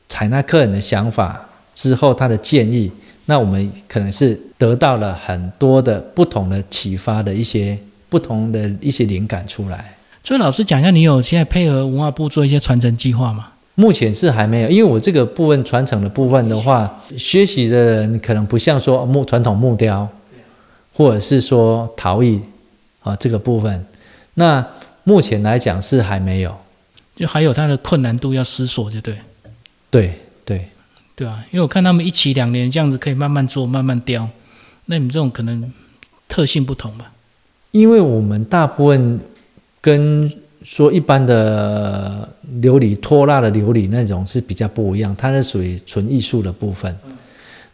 [0.09, 2.91] 采纳客人的想法之后，他的建议，
[3.25, 7.77] 那我们可能是得到了很多的不同的启发的一些
[8.09, 9.95] 不同的一些灵感出来。
[10.23, 13.49] 所以老师讲一下，你有现在配合文化部做一些传承计划吗？
[13.75, 20.09] 目前是还没有，因为我这个部分传承的部分的话，学习的人可能不像说木传统木雕，
[20.93, 22.41] 或者是说陶艺
[23.03, 23.85] 啊这个部分，
[24.33, 24.65] 那
[25.03, 26.57] 目前来讲是还没有。
[27.17, 29.17] 就还有它的困难度要思索，就对，
[29.89, 30.13] 对
[30.45, 30.67] 对，
[31.15, 31.43] 对啊？
[31.51, 34.29] 因为我看他们一起两年这样子可以慢慢做，慢慢雕，
[34.85, 35.73] 那你们这种可能
[36.29, 37.11] 特性不同吧？
[37.71, 39.19] 因为我们大部分
[39.81, 40.31] 跟
[40.63, 42.27] 说一般的
[42.61, 46.95] 琉璃拖拉的琉璃那种是比较不一样，它是属于纯艺术的部分。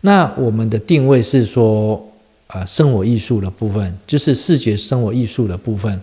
[0.02, 2.02] 那我们的定位是说，
[2.48, 6.00] 啊，生活艺术的部分，就是视觉生活艺术的部分，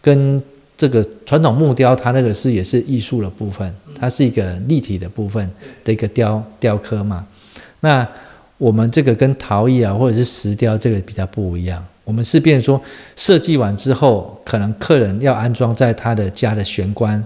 [0.00, 0.42] 跟
[0.82, 5.48] 这个传统木雕，它那个是也是艺术的部分，它是一个立体的部分
[5.84, 7.24] 的一个雕雕刻嘛。
[7.78, 8.04] 那
[8.58, 11.84] 我们这个跟陶艺啊，或者是石雕这个比较不一样。
[12.02, 12.82] 我们是变说
[13.14, 17.24] 设计完之后，可能客人要安装在他的家的玄关，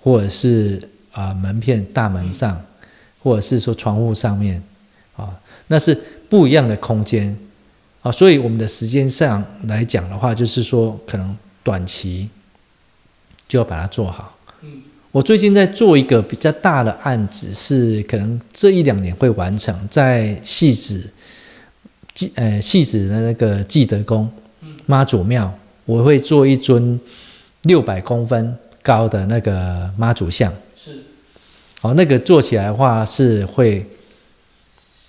[0.00, 0.80] 或者是
[1.12, 2.58] 啊门片大门上，
[3.22, 4.62] 或者是说窗户上面，
[5.16, 5.94] 啊，那是
[6.30, 7.36] 不一样的空间，
[8.00, 12.26] 啊，所以我们的时间上来讲的话，就是说可能短期
[13.50, 14.38] 就要把它做好。
[14.62, 14.68] 嗯
[15.12, 21.10] 我最近在做一个比较大的案子，是可能这一两年会完成，在戏子。
[22.14, 24.30] 记呃，戏子的那个记德宫
[24.86, 25.52] 妈祖庙，
[25.84, 26.98] 我会做一尊
[27.62, 30.52] 六百公分高的那个妈祖像。
[30.76, 30.92] 是，
[31.80, 33.84] 哦，那个做起来的话是会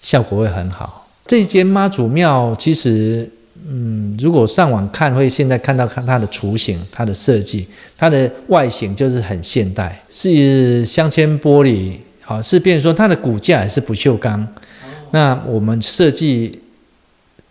[0.01, 1.07] 效果会很好。
[1.27, 3.29] 这间妈祖庙其实，
[3.67, 14.47] 嗯，如果上网看，会现在看到看它的雏形、它的设计、它的外形就是很现代，是镶嵌玻璃，好是变说它的骨架也是不锈钢。
[15.11, 16.59] 那我们设计。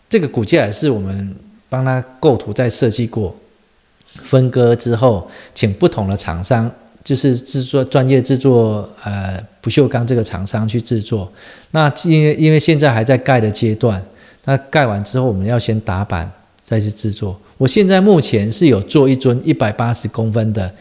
[0.08, 1.36] 这个骨架也是我们
[1.68, 3.32] 帮他构图再设计过，
[4.24, 6.68] 分割之后，请不同的厂商，
[7.04, 11.30] 就是制作专业制作呃不锈钢这个厂商去制作。
[11.70, 14.02] 那因为因为现在还在盖的阶段，
[14.44, 16.30] 那盖完之后我们要先打板
[16.62, 17.40] 再去制作。
[17.56, 20.72] 我现在目前是有做一尊一百八十公分的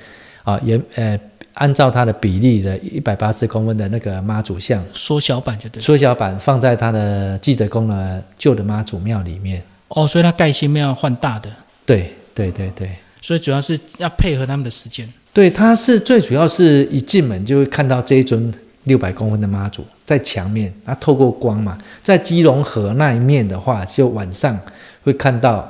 [0.43, 1.19] 啊，也呃。
[1.55, 5.81] 按照它的比例的一百八十公分的那个妈祖像，缩小版就对。
[5.81, 9.61] 缩小版放在它的记德宫的旧的妈祖庙里面。
[9.89, 11.49] 哦，所以它盖新庙换大的。
[11.85, 12.89] 对对对对。
[13.21, 15.11] 所以主要是要配合他们的时间。
[15.33, 18.53] 对，它是最主要是一进门就会看到这一尊
[18.85, 24.57] 六百公分的妈祖在墙面，它透过光嘛，在基隆河那一面的话，就晚上
[25.03, 25.67] 会看到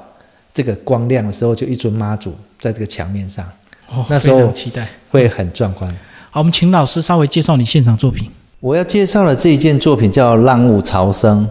[0.54, 3.46] 这个光亮的时候，就一尊妈祖在这个墙面上。
[3.92, 5.90] 哦，那时候期待会很壮观。
[6.30, 8.30] 好，我们请老师稍微介绍你现场作品。
[8.60, 11.44] 我要介绍的这一件作品叫《浪雾潮生》。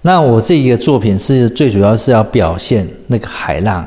[0.00, 3.86] 那我这一个作品是最主要是要表现那个海浪，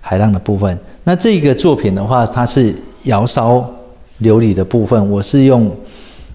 [0.00, 0.78] 海浪的部分。
[1.04, 3.58] 那这个作品的话，它是窑烧
[4.22, 5.70] 琉璃的部分，我是用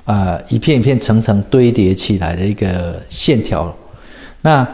[0.08, 3.72] 啊一片一片层层堆叠起来的一个线条。
[4.42, 4.68] 那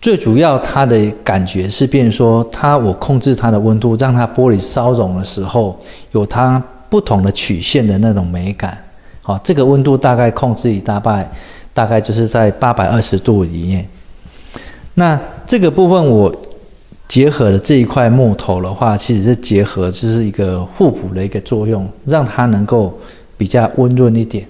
[0.00, 5.78] 最主要，它的感觉是变说，它我控制它的温度，让它玻璃烧融的时候，
[6.12, 8.76] 有它不同的曲线的那种美感。
[9.22, 11.30] 好，这个温度大概控制一大概
[11.72, 13.86] 大概就是在八百二十度里面。
[14.94, 16.34] 那这个部分我
[17.08, 22.92] 结合了这一块木头的话，其实是结合就是一个互补的一个作用，让它能够
[23.38, 24.46] 比较温润一点。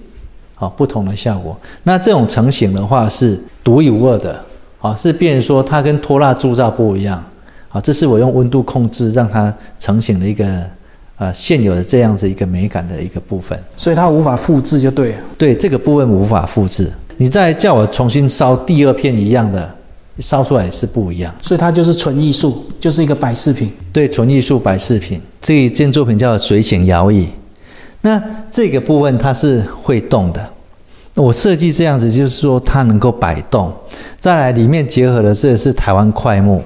[0.55, 1.55] 好，不同的效果。
[1.83, 4.43] 那这种成型的话是独一无二的。
[4.81, 7.23] 啊，是变说它跟拖拉铸造不一样，
[7.69, 10.63] 啊，这是我用温度控制让它成型的一个
[11.17, 15.17] 呃现有的这样子一个美感的一个部分，所以它无法复制就对了。
[15.39, 19.67] 对，这个部分无法复制，你再叫我重新烧第二片一样的，
[20.19, 21.33] 烧出来是不一样。
[21.41, 23.71] 所以它就是纯艺术，就是一个摆饰品。
[23.91, 25.19] 对，纯艺术摆饰品。
[25.41, 27.27] 这一件作品叫水醒摇椅，
[28.05, 30.47] 那这个部分它是会动的。
[31.15, 33.73] 我设计这样子，就是说它能够摆动。
[34.19, 36.63] 再来，里面结合的这是台湾快木。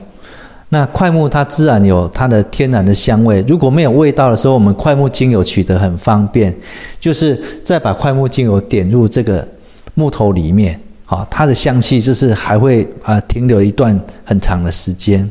[0.68, 3.42] 那快木它自然有它的天然的香味。
[3.48, 6.54] 如果没有味道的时候，我们快木精油取得很方便，
[7.00, 9.48] 就是再把快木精油点入这个
[9.94, 15.28] 木头里面，好，它的香气就是还会啊停留一段很长的时间。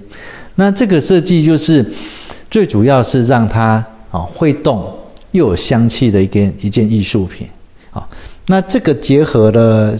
[0.54, 1.84] 那这个设计就是
[2.50, 4.82] 最主要是让它啊会动
[5.32, 7.46] 又有香气的一件一件艺术品，
[7.90, 8.08] 好。
[8.46, 9.94] 那这个结合了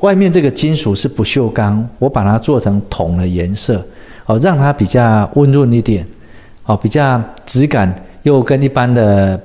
[0.00, 3.80] 外面这个金属是不锈钢，我把它做成铜的颜色，
[4.26, 6.04] 哦，让它比较温润一点，
[6.64, 9.40] 哦，比较质感又跟一般的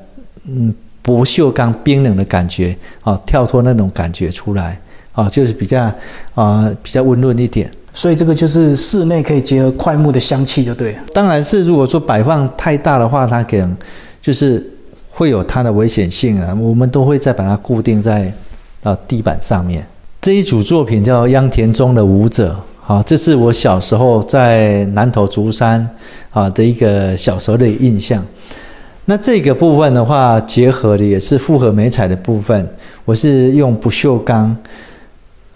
[0.47, 0.73] 嗯
[1.03, 4.79] 不锈钢冰冷的感觉，哦，跳脱那种感觉出来，
[5.13, 5.91] 哦，就是比较
[6.33, 7.69] 啊比较温润一点。
[7.93, 10.95] 所以这个就是室内可以结合快木的香气，就对。
[11.13, 13.75] 当然是如果说摆放太大的话，它可能
[14.21, 14.63] 就是
[15.17, 18.31] 会有它的危险性啊，我们都会再把它固定在。
[18.79, 19.85] 到地板上面
[20.21, 25.85] 这一组作品叫《秧田中的舞者》，好，这是我小时候在南投竹山
[26.29, 28.23] 啊的一个小时候的印象。
[29.05, 32.65] 那这个部分的话，结合的也是复合美彩的部分，
[33.03, 34.55] 我是用不锈钢，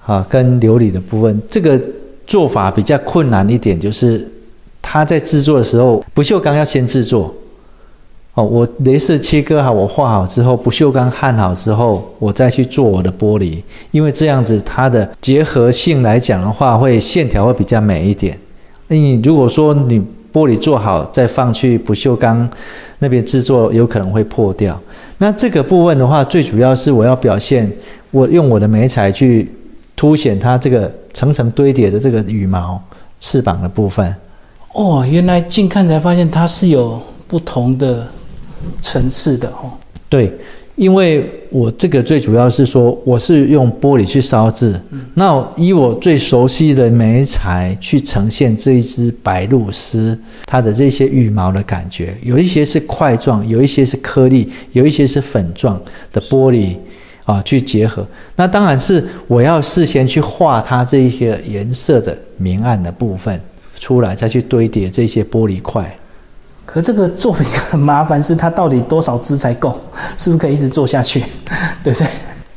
[0.05, 1.79] 啊，跟琉璃的部分，这个
[2.25, 4.27] 做法比较困难一点，就是
[4.81, 7.33] 它在制作的时候，不锈钢要先制作。
[8.33, 13.61] 哦，我镭射切割好，我画好之后，不锈钢焊好之后，我再去做我的玻璃，
[13.91, 18.39] 因为这样子它的结合性来讲的话，会线条会比较美一点。
[18.87, 19.99] 那你如果说你
[20.31, 22.49] 玻璃做好再放去不锈钢
[22.99, 24.79] 那边制作，有可能会破掉。
[25.17, 27.69] 那这个部分的话，最主要是我要表现，
[28.11, 29.51] 我用我的眉彩去
[29.93, 32.81] 凸显它这个层层堆叠的这个羽毛
[33.19, 34.15] 翅膀的部分。
[34.71, 38.07] 哦，原来近看才发现它是有不同的。
[38.79, 39.71] 层次的哦，
[40.09, 40.31] 对，
[40.75, 44.79] 因为我这个最主要是说，我是用玻璃去烧制，
[45.13, 55.79] 那以我最熟悉的媒材去呈现这一只白鹭鸶它的这些羽毛的感觉，有一些是块状，有一些是颗粒，有一些是粉状
[56.11, 56.75] 的玻璃
[57.25, 58.05] 啊，去结合。
[58.35, 63.39] 那当然是我要事先去画它这一些颜色的明暗的部分
[63.79, 65.93] 出来，再去堆叠这些玻璃块。
[66.65, 69.79] 可这个做一个很麻烦，是它到底多少支才够？
[70.17, 71.23] 是不是可以一直做下去？
[71.83, 72.07] 对不对？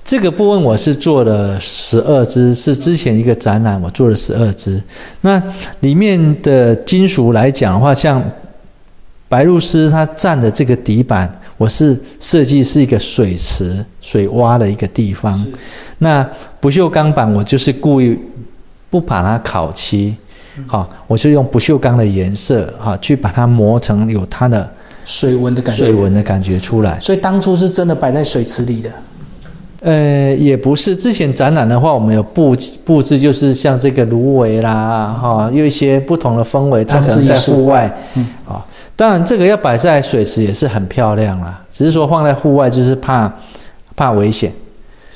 [0.05, 4.81] 这个部分我是做了十二支，是之前一个展览我做了十二支。
[5.23, 5.43] 那
[5.81, 8.23] 里面的金属来讲的话，像
[9.29, 15.43] 白露丝它占的这个底板，我是设计是一个水池、水洼的一个地方。
[15.99, 16.25] 那
[16.61, 18.19] 不锈钢板我就是故意
[18.91, 20.15] 不把它烤漆。
[20.67, 24.69] 好，我是用不锈钢的颜色，哈，去把它磨成有它的
[25.05, 26.99] 水纹的感觉，水纹的感觉出来。
[27.01, 28.91] 所以当初是真的摆在水池里的。
[29.81, 38.65] 呃，也不是，之前展览的话，我们有布布置，就是像这个芦苇啦，哈，有一些不同的氛围，它可能在户外，嗯，啊，
[38.97, 43.31] 当然这个要摆在水池也是很漂亮啦，只是说放在户外就是怕
[43.95, 44.51] 怕危险。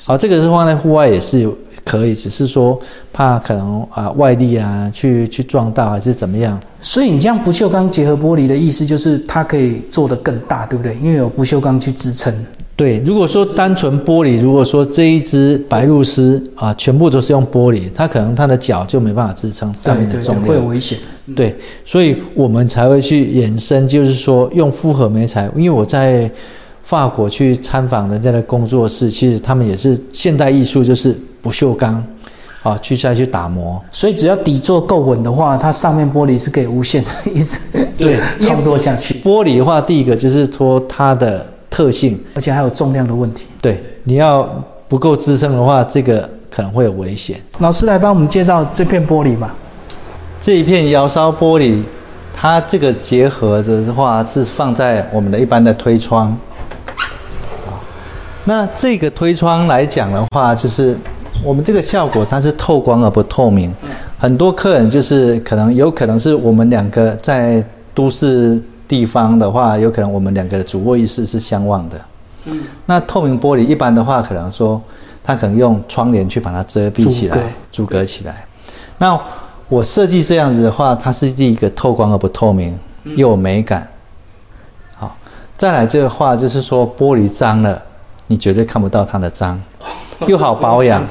[0.05, 1.57] 好，这个是放在户外也是有。
[1.89, 2.79] 可以，只是说
[3.11, 6.59] 怕可能啊外力啊去去撞到还是怎么样。
[6.79, 10.95] 所以你这样不锈钢结合玻璃的意思就是它可以做得更大，对不对？
[11.01, 12.31] 因为有不锈钢去支撑。
[12.75, 20.99] 对，如果说单纯玻璃，如果说这一只白鹭鸶啊全部都是用玻璃，它可能它的脚就没办法支撑上面的重量，会有危险。
[21.35, 26.29] 对，所以我们才会去衍生，就是说用复合媒材，因为我在。
[26.81, 32.03] 法国去参访人家的工作室，其实他们也是现代艺术，就是不锈钢，
[32.63, 33.81] 啊，去再去打磨。
[33.91, 37.57] 所以只要底座够稳的话，它上面玻璃是可以无限 一直
[37.97, 39.15] 对 创作下去。
[39.21, 43.45] 玻璃的话，第一个就是说它的特性，而且还有重量的问题。
[43.61, 44.47] 对，你要
[44.87, 47.39] 不够支撑的话，这个可能会有危险。
[47.59, 49.53] 老师来帮我们介绍这片玻璃吧？
[50.41, 51.83] 这一片窑烧玻璃，
[52.33, 56.37] 它这个结合的话是放在我们的一般的推窗。
[58.45, 60.97] 那这个推窗来讲的话，就是
[61.43, 63.73] 我们这个效果它是透光而不透明。
[64.17, 67.63] 很多客人就是可能有可能是我们两个在
[67.93, 72.01] 都市地方的话，有可能我们两个的主卧意识是相望的。
[72.45, 72.61] 嗯。
[72.85, 74.81] 那透明玻璃一般的话，可能说
[75.23, 77.37] 它可能用窗帘去把它遮蔽起来，
[77.71, 78.45] 阻隔起来。
[78.97, 79.19] 那
[79.69, 83.87] 我设计这样子的话，它是第一个透光而不透明，又有美感。
[84.97, 85.15] 好，
[85.57, 87.81] 再来这个话就是说玻璃脏了。
[88.31, 89.59] 你绝对看不到它的脏，
[90.27, 91.01] 又好保养。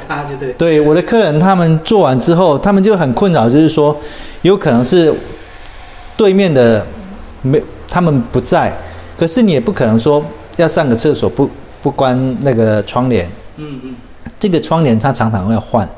[0.57, 3.97] 对我的客人，他们做完之后，他们就很困扰，就是说，
[4.43, 5.13] 有可能是
[6.17, 6.85] 对面的
[7.43, 8.73] 没他们不在，
[9.17, 10.23] 可是你也不可能说
[10.57, 11.49] 要上个厕所不
[11.83, 13.27] 不关那个窗帘。
[13.57, 13.97] 嗯嗯。
[14.39, 15.89] 这个窗帘它常常要换，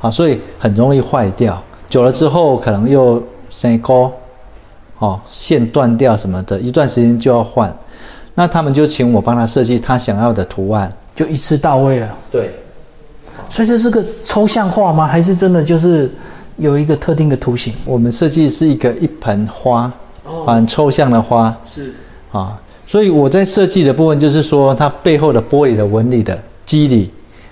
[0.00, 1.60] 啊，所以很容易坏掉。
[1.88, 4.10] 久了之后可能又生沟，
[4.98, 7.74] 哦，线断掉什么的，一段时间就要换。
[8.34, 12.16] 那他们就请我帮他设计他想要的图案，就一次到位了。
[12.30, 12.50] 对，
[13.48, 15.06] 所以这是个抽象画吗？
[15.06, 16.10] 还是真的就是
[16.56, 17.72] 有一个特定的图形？
[17.84, 19.92] 我们设计是一个一盆花，
[20.46, 21.56] 很抽象的花。
[21.72, 21.94] 是
[22.32, 26.36] 啊，所以我在设计的部分就是说，它背后的玻璃的纹理的
[26.66, 27.10] 肌理，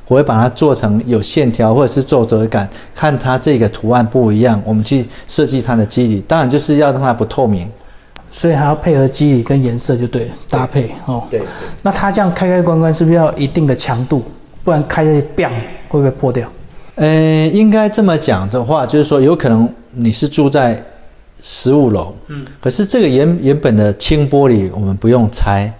[0.08, 6.20] 我会把它做成有线条或者是皱褶感，看它这个图案不一样，我们去设计它的肌理。
[6.26, 7.68] 当然就是要让它不透明。
[8.32, 11.22] 所以还要配合肌理跟颜色就对搭配哦。
[11.30, 11.42] 对。
[11.82, 14.24] 那它这样开开关关是不是要一定的强度？
[14.64, 15.52] 不然开的 bang
[15.88, 16.50] 会不会破掉？
[16.94, 20.82] 呃，应该这么讲的话，就是说有可能你是住在
[21.42, 25.72] 十五楼，嗯，可是这个原原本的轻玻璃我们不用拆，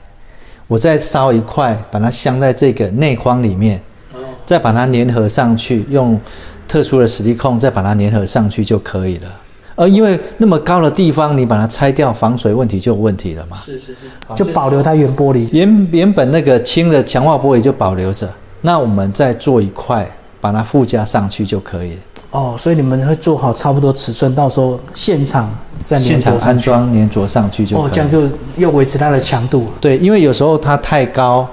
[0.67, 3.81] 我再烧一块，把它镶在这个内框里面，
[4.13, 6.21] 哦，再把它粘合上去，用
[6.67, 9.29] 特殊的实力控再把它粘合上去就可以了。
[9.75, 13.57] 而因为那么高的地方，你把它拆掉，防水问题就有问题了嘛。
[13.57, 15.49] 是是是，就保留它原玻璃。
[15.53, 18.29] 原原本那个轻的强化玻璃就保留着，
[18.61, 20.07] 那我们再做一块，
[20.41, 21.97] 把它附加上去就可以。
[22.31, 25.51] 哦，所以你们会做好差不多尺寸，到时候现场
[25.85, 27.79] 再现场安装粘着上去就。
[27.79, 29.67] 哦，这样就又维持它的强度。
[29.81, 31.47] 对，因为有时候它太高，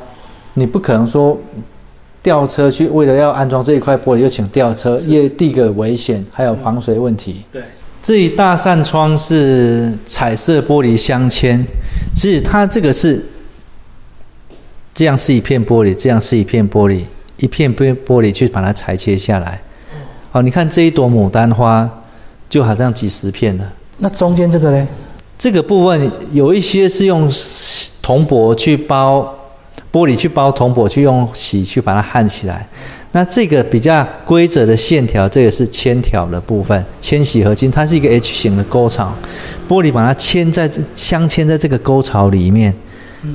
[0.53, 1.37] 你不可能说。
[2.21, 7.45] 吊车去，为了要安装这一块玻璃，又请吊车，也第一个危险，还有防水问题。
[7.49, 7.61] 对，
[8.01, 11.63] 这一大扇窗是彩色玻璃镶嵌，
[12.15, 13.23] 是它这个是
[14.93, 17.01] 这样是一片玻璃，这样是一片玻璃，
[17.37, 19.61] 一片玻玻璃去把它裁切下来。
[20.31, 21.89] 好，你看这一朵牡丹花，
[22.49, 23.67] 就好像几十片的。
[23.97, 24.87] 那中间这个呢？
[25.37, 27.31] 这个部分有一些是用
[28.01, 29.35] 铜箔去包。
[29.91, 32.67] 玻璃去包铜箔，去用洗去把它焊起来。
[33.11, 39.11] 那这个比较规则的线条，这个是铅条的部分，铅洗合金，它是一个 H 型的沟槽，
[39.67, 42.71] 玻璃把它嵌在镶嵌在这个沟槽里面，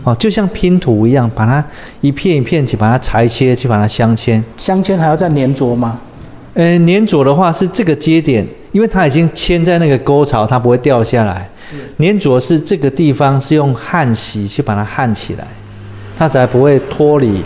[0.05, 1.65] 哦，就像拼图一样，把它
[2.01, 4.41] 一片一片去把它裁切，去把它镶嵌。
[4.57, 6.01] 镶嵌还要再粘着吗？
[6.55, 11.51] 呃，粘着的话是这个接点，因为它已经嵌在那个沟槽，它不会掉下来。
[11.99, 15.45] 粘着是这个地方是用焊锡去把它焊起来。
[16.17, 17.43] 它才不会脱离，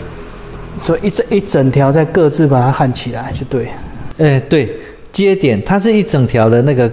[0.79, 3.67] 所以一整一整条再各自把它焊起来就对。
[4.17, 4.69] 哎，对，
[5.11, 6.91] 接点它是一整条的那个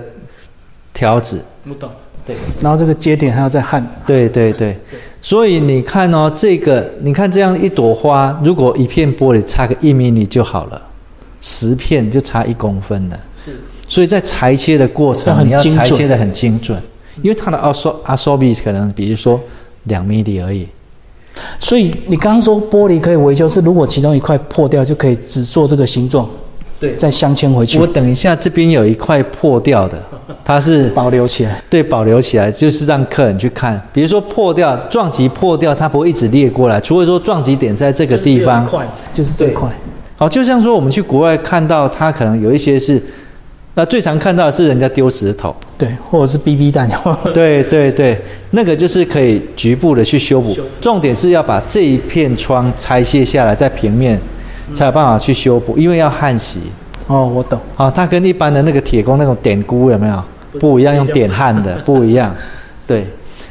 [0.92, 1.42] 条子。
[1.64, 1.90] 不懂。
[2.26, 2.34] 对。
[2.60, 3.84] 然后这个接点还要再焊。
[4.06, 4.76] 对对对。
[5.20, 10.80] 所以你看哦，这个你看这样一朵花，如果一片玻璃差个一米米就好了，
[11.40, 13.20] 十片就差一公分了。
[13.34, 13.56] 是。
[13.88, 16.80] 所以在裁切的过程，你要裁切的很精准，
[17.22, 19.40] 因为它的阿索阿索比可能比如说
[19.84, 20.66] 两米米而已。
[21.60, 26.28] 所以你刚刚说玻璃可以维修，是如果其中一块破掉，就可以只做这个形状，
[26.80, 27.78] 对，再镶嵌回去。
[27.78, 30.02] 我等一下这边有一块破掉的，
[30.44, 33.80] 它是 保留起来，对，保留起来就是让客人去看。
[33.92, 38.66] 比如说破掉撞击破掉，它不会一直裂过来，除非说撞击点在这个地方，
[39.12, 39.68] 就是这块。
[40.16, 43.02] 好，就像说我们去国外看到，它可能有一些是。
[43.78, 46.88] 那最常看到的是人家丢石头，对，或者是 BB 弹，
[47.34, 48.18] 对对对，
[48.50, 50.56] 那个就是可以局部的去修补。
[50.80, 54.18] 重点是要把这一片窗拆卸下来，在平面
[54.74, 56.60] 才有办法去修补，因为要焊锡。
[57.06, 57.60] 哦，我懂。
[57.76, 60.22] 啊，它跟一般的那个铁工那种点箍有没有
[60.58, 60.96] 不一样？
[60.96, 62.34] 用点焊的不一样。
[62.88, 63.04] 对，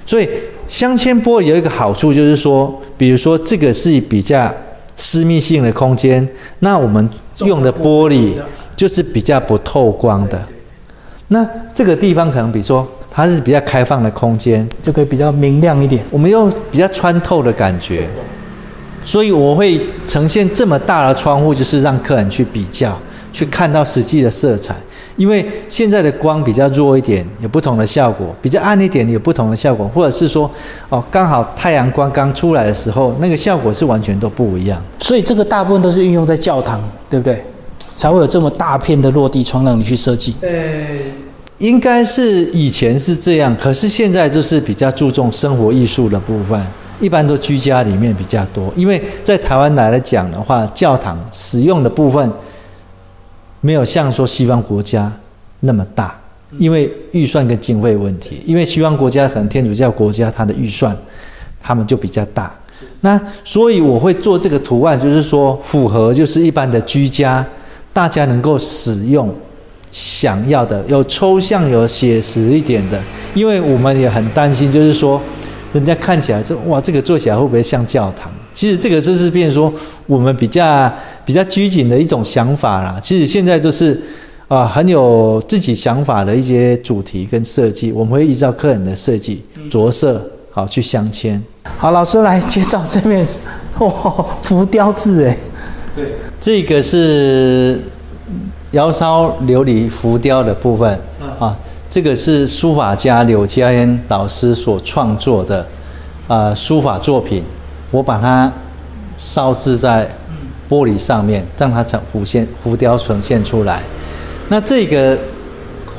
[0.05, 0.27] 所以
[0.67, 4.51] 镶嵌玻璃有一个好处就是说，比如说这个是比较
[4.95, 6.27] 私密性的空间，
[6.59, 7.09] 那我们
[7.45, 8.33] 用的玻璃。
[8.75, 10.37] 就是比较不透光的，
[11.29, 16.03] 那这个地方可能比如说它是比较开放的空间，就可以比较明亮一点。
[16.11, 18.07] 我们用比较穿透的感觉，
[19.03, 22.95] 所以我会呈现这么大的窗户，就是让客人去比较，
[23.33, 24.75] 去看到实际的色彩。
[25.17, 29.87] 因为现在的光比较弱一点，有不同的效果；比较暗一点，有不同的效果。
[29.87, 30.51] 或者是说，
[30.89, 34.79] 哦，刚好太阳光刚出来的时候，那个效果是完全都不一样。
[34.99, 37.41] 所以这个大部分都是运用在教堂，对不对？
[37.97, 40.35] 才会有这么大片的落地窗让你去设计。
[40.41, 40.49] 呃，
[41.59, 46.61] 应该是以前是这样，可是现在就是比较注重生活艺术的部分，
[46.99, 48.71] 一般都居家里面比较多。
[48.75, 52.29] 因为在台湾来讲的话，教堂使用的部分
[53.61, 55.09] 没有像说西方国家
[55.61, 56.13] 那么大，
[56.57, 58.43] 因为预算跟经费问题。
[58.45, 60.95] 因为西方国家可能天主教国家，它的预算
[61.61, 62.53] 他们就比较大。
[62.99, 67.45] 那所以我会做这个图案，就是说符合就是一般的居家。
[67.95, 69.33] 大家能够使用
[69.89, 73.01] 想要的，有抽象、有写实一点的，
[73.33, 75.21] 因为我们也很担心，就是说，
[75.71, 78.29] 人家看起来这哇，这个做起来会不会像教堂？
[78.53, 79.73] 其实这个就是变说
[80.07, 80.91] 我们比较
[81.23, 82.99] 比较拘谨的一种想法啦。
[83.01, 83.97] 其实现在都是
[84.49, 89.41] 啊，很有自己想法的一些主题跟设计，我们会依照客人的设计
[89.71, 90.21] 着色
[90.51, 91.39] 好去镶嵌。
[91.77, 93.25] 好，老师来介绍这面
[93.79, 93.89] 哇，
[94.41, 95.37] 浮雕字哎。
[95.95, 96.07] 对，
[96.41, 97.79] 这个是
[98.71, 100.99] 窑烧琉璃浮雕的部分
[101.39, 101.55] 啊，
[101.89, 105.65] 这个是书法家柳家恩老师所创作的
[106.27, 107.41] 啊书法作品，
[107.91, 108.51] 我把它
[109.17, 110.05] 烧制在
[110.69, 113.81] 玻璃上面，让它呈浮现浮雕呈现出来。
[114.49, 115.17] 那这个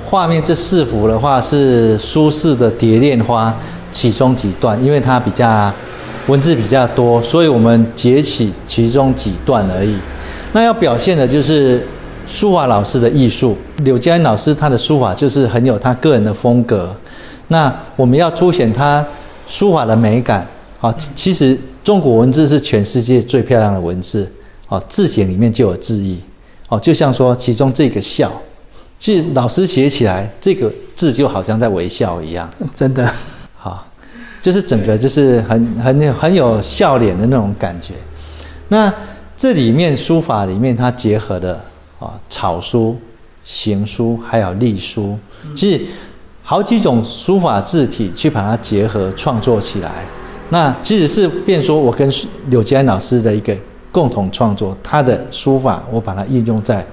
[0.04, 3.48] 画面这四幅的话是苏轼的《蝶恋花》
[3.90, 5.72] 其中几段，因为它比较。
[6.26, 9.96] 文字比较多，所以我们截取其中几段而已。
[10.52, 11.86] 那要表现的就是
[12.26, 13.56] 书法老师的艺术。
[13.84, 16.94] 柳佳恩老师他的书法就是很有他个人的风格。
[17.48, 19.04] 那我们要凸显他
[19.46, 20.46] 书法的美感。
[20.78, 24.30] 好，其实中国文字是全世界最漂亮的文字。
[24.66, 26.18] 好，字形里面就有字意。
[26.68, 28.32] 哦，就像说其中这个笑，
[28.98, 33.08] 其实老师写起来这个字就好像在微笑一样，真的，
[33.54, 33.86] 好，
[34.46, 37.94] 就是整个就是很很很有笑脸的那种感觉。
[38.68, 38.92] 那
[39.36, 41.60] 这里面书法里面它结合的
[41.98, 42.96] 啊草书、
[43.42, 45.18] 行书还有隶书，
[45.56, 45.84] 其实
[46.44, 50.04] 好几种书法字体去把它结合创作起来。
[50.50, 52.08] 那即使是变说我跟
[52.46, 53.52] 柳吉安老师的一个
[53.90, 56.86] 共同创作，他的书法我把它应用在。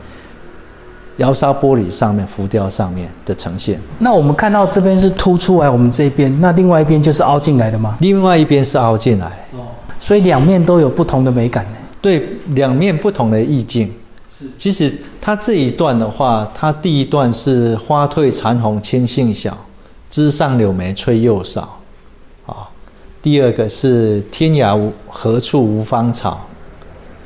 [1.18, 7.96] 窑烧玻璃上面浮雕上面的呈现，那我们看到这边是凸出来，我们这边那另外一边就是凹进来的吗？
[8.02, 9.62] 另外一边是凹进来，哦，
[10.00, 11.78] 所以两面都有不同的美感呢。
[12.02, 13.92] 对，两面不同的意境。
[14.36, 14.92] 是，其实
[15.22, 19.56] 它这一段的话，它第一段是花褪残红青杏小，
[20.10, 21.80] 枝上柳梅翠又少，
[22.48, 22.68] 啊，
[23.22, 26.42] 第二个是天涯无何处无芳草，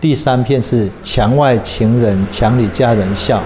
[0.01, 3.41] 第三片是墙外情人墙里佳人笑。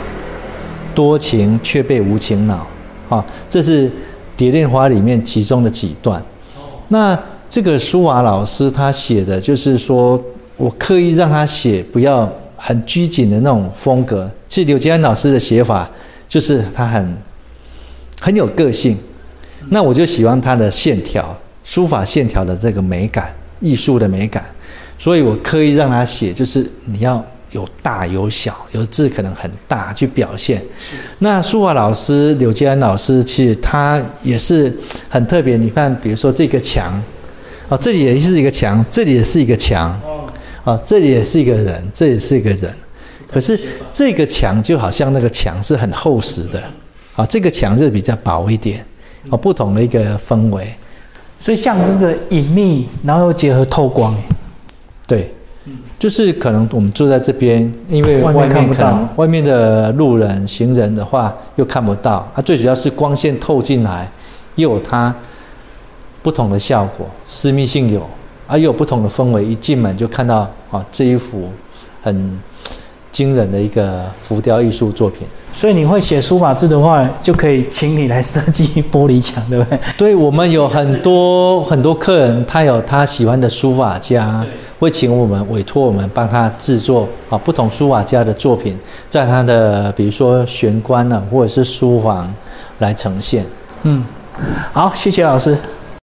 [0.94, 2.66] 多情却被无情恼，
[3.10, 3.88] 啊，这是
[4.38, 6.24] 《蝶恋花》里面其中的几段。
[6.88, 7.18] 那
[7.50, 10.22] 这个书法老师他写的就是说，
[10.58, 14.30] 我刻意让他写不要很拘谨的那种风格。
[14.48, 15.90] 其实刘杰安老师的写法
[16.30, 17.18] 就是他很
[18.20, 18.98] 很有个性，
[19.70, 24.44] 那我就喜欢他的线条，书法线条的这个美感，艺术的美感，
[24.98, 27.24] 所以我刻意让他写，就是你要。
[27.52, 30.62] 有大有小，有字可能很大去表现。
[31.20, 34.74] 那书法老师柳吉安老师，其实他也是
[35.10, 35.58] 很特别。
[35.58, 36.94] 你看，比如说这个墙，
[37.68, 40.00] 啊，这里也是一个墙，这里也是一个墙，
[40.64, 42.74] 啊，这里也是一个人，这也是一个人。
[43.30, 43.60] 可是
[43.92, 46.64] 这个墙就好像那个墙是很厚实的，
[47.16, 48.86] 啊，这个墙是比较薄一点，
[49.30, 50.74] 啊，不同的一个氛围。
[51.38, 54.16] 所以这样这个隐秘，然后又结合透光，
[55.06, 55.34] 对。
[56.02, 62.28] 就是可能我们住在这边，因为外面看不到，外面的路人、行人的话又看不到。
[62.34, 64.12] 它最主要是光线透进来，
[64.56, 65.14] 又有它
[66.24, 68.02] 不同的效果，私密性有，
[68.48, 69.46] 啊又有不同的氛围。
[69.46, 71.52] 一进门就看到啊这一幅
[72.02, 72.40] 很
[73.12, 75.28] 惊人的一个浮雕艺术作品。
[75.54, 79.80] 所以你会写书法字的话，就可以请你来设计玻璃墙，对不对？
[79.98, 84.46] 对，我们有很多很多客人，他有他喜欢的书法家。
[84.80, 88.76] 会请我们委托我们帮他制作啊不同书法家的作品，
[89.12, 92.34] 在他的比如说玄关呢，或者是书房
[92.80, 93.46] 来呈现。
[93.84, 94.04] 嗯，
[94.74, 95.56] 好，谢谢老师。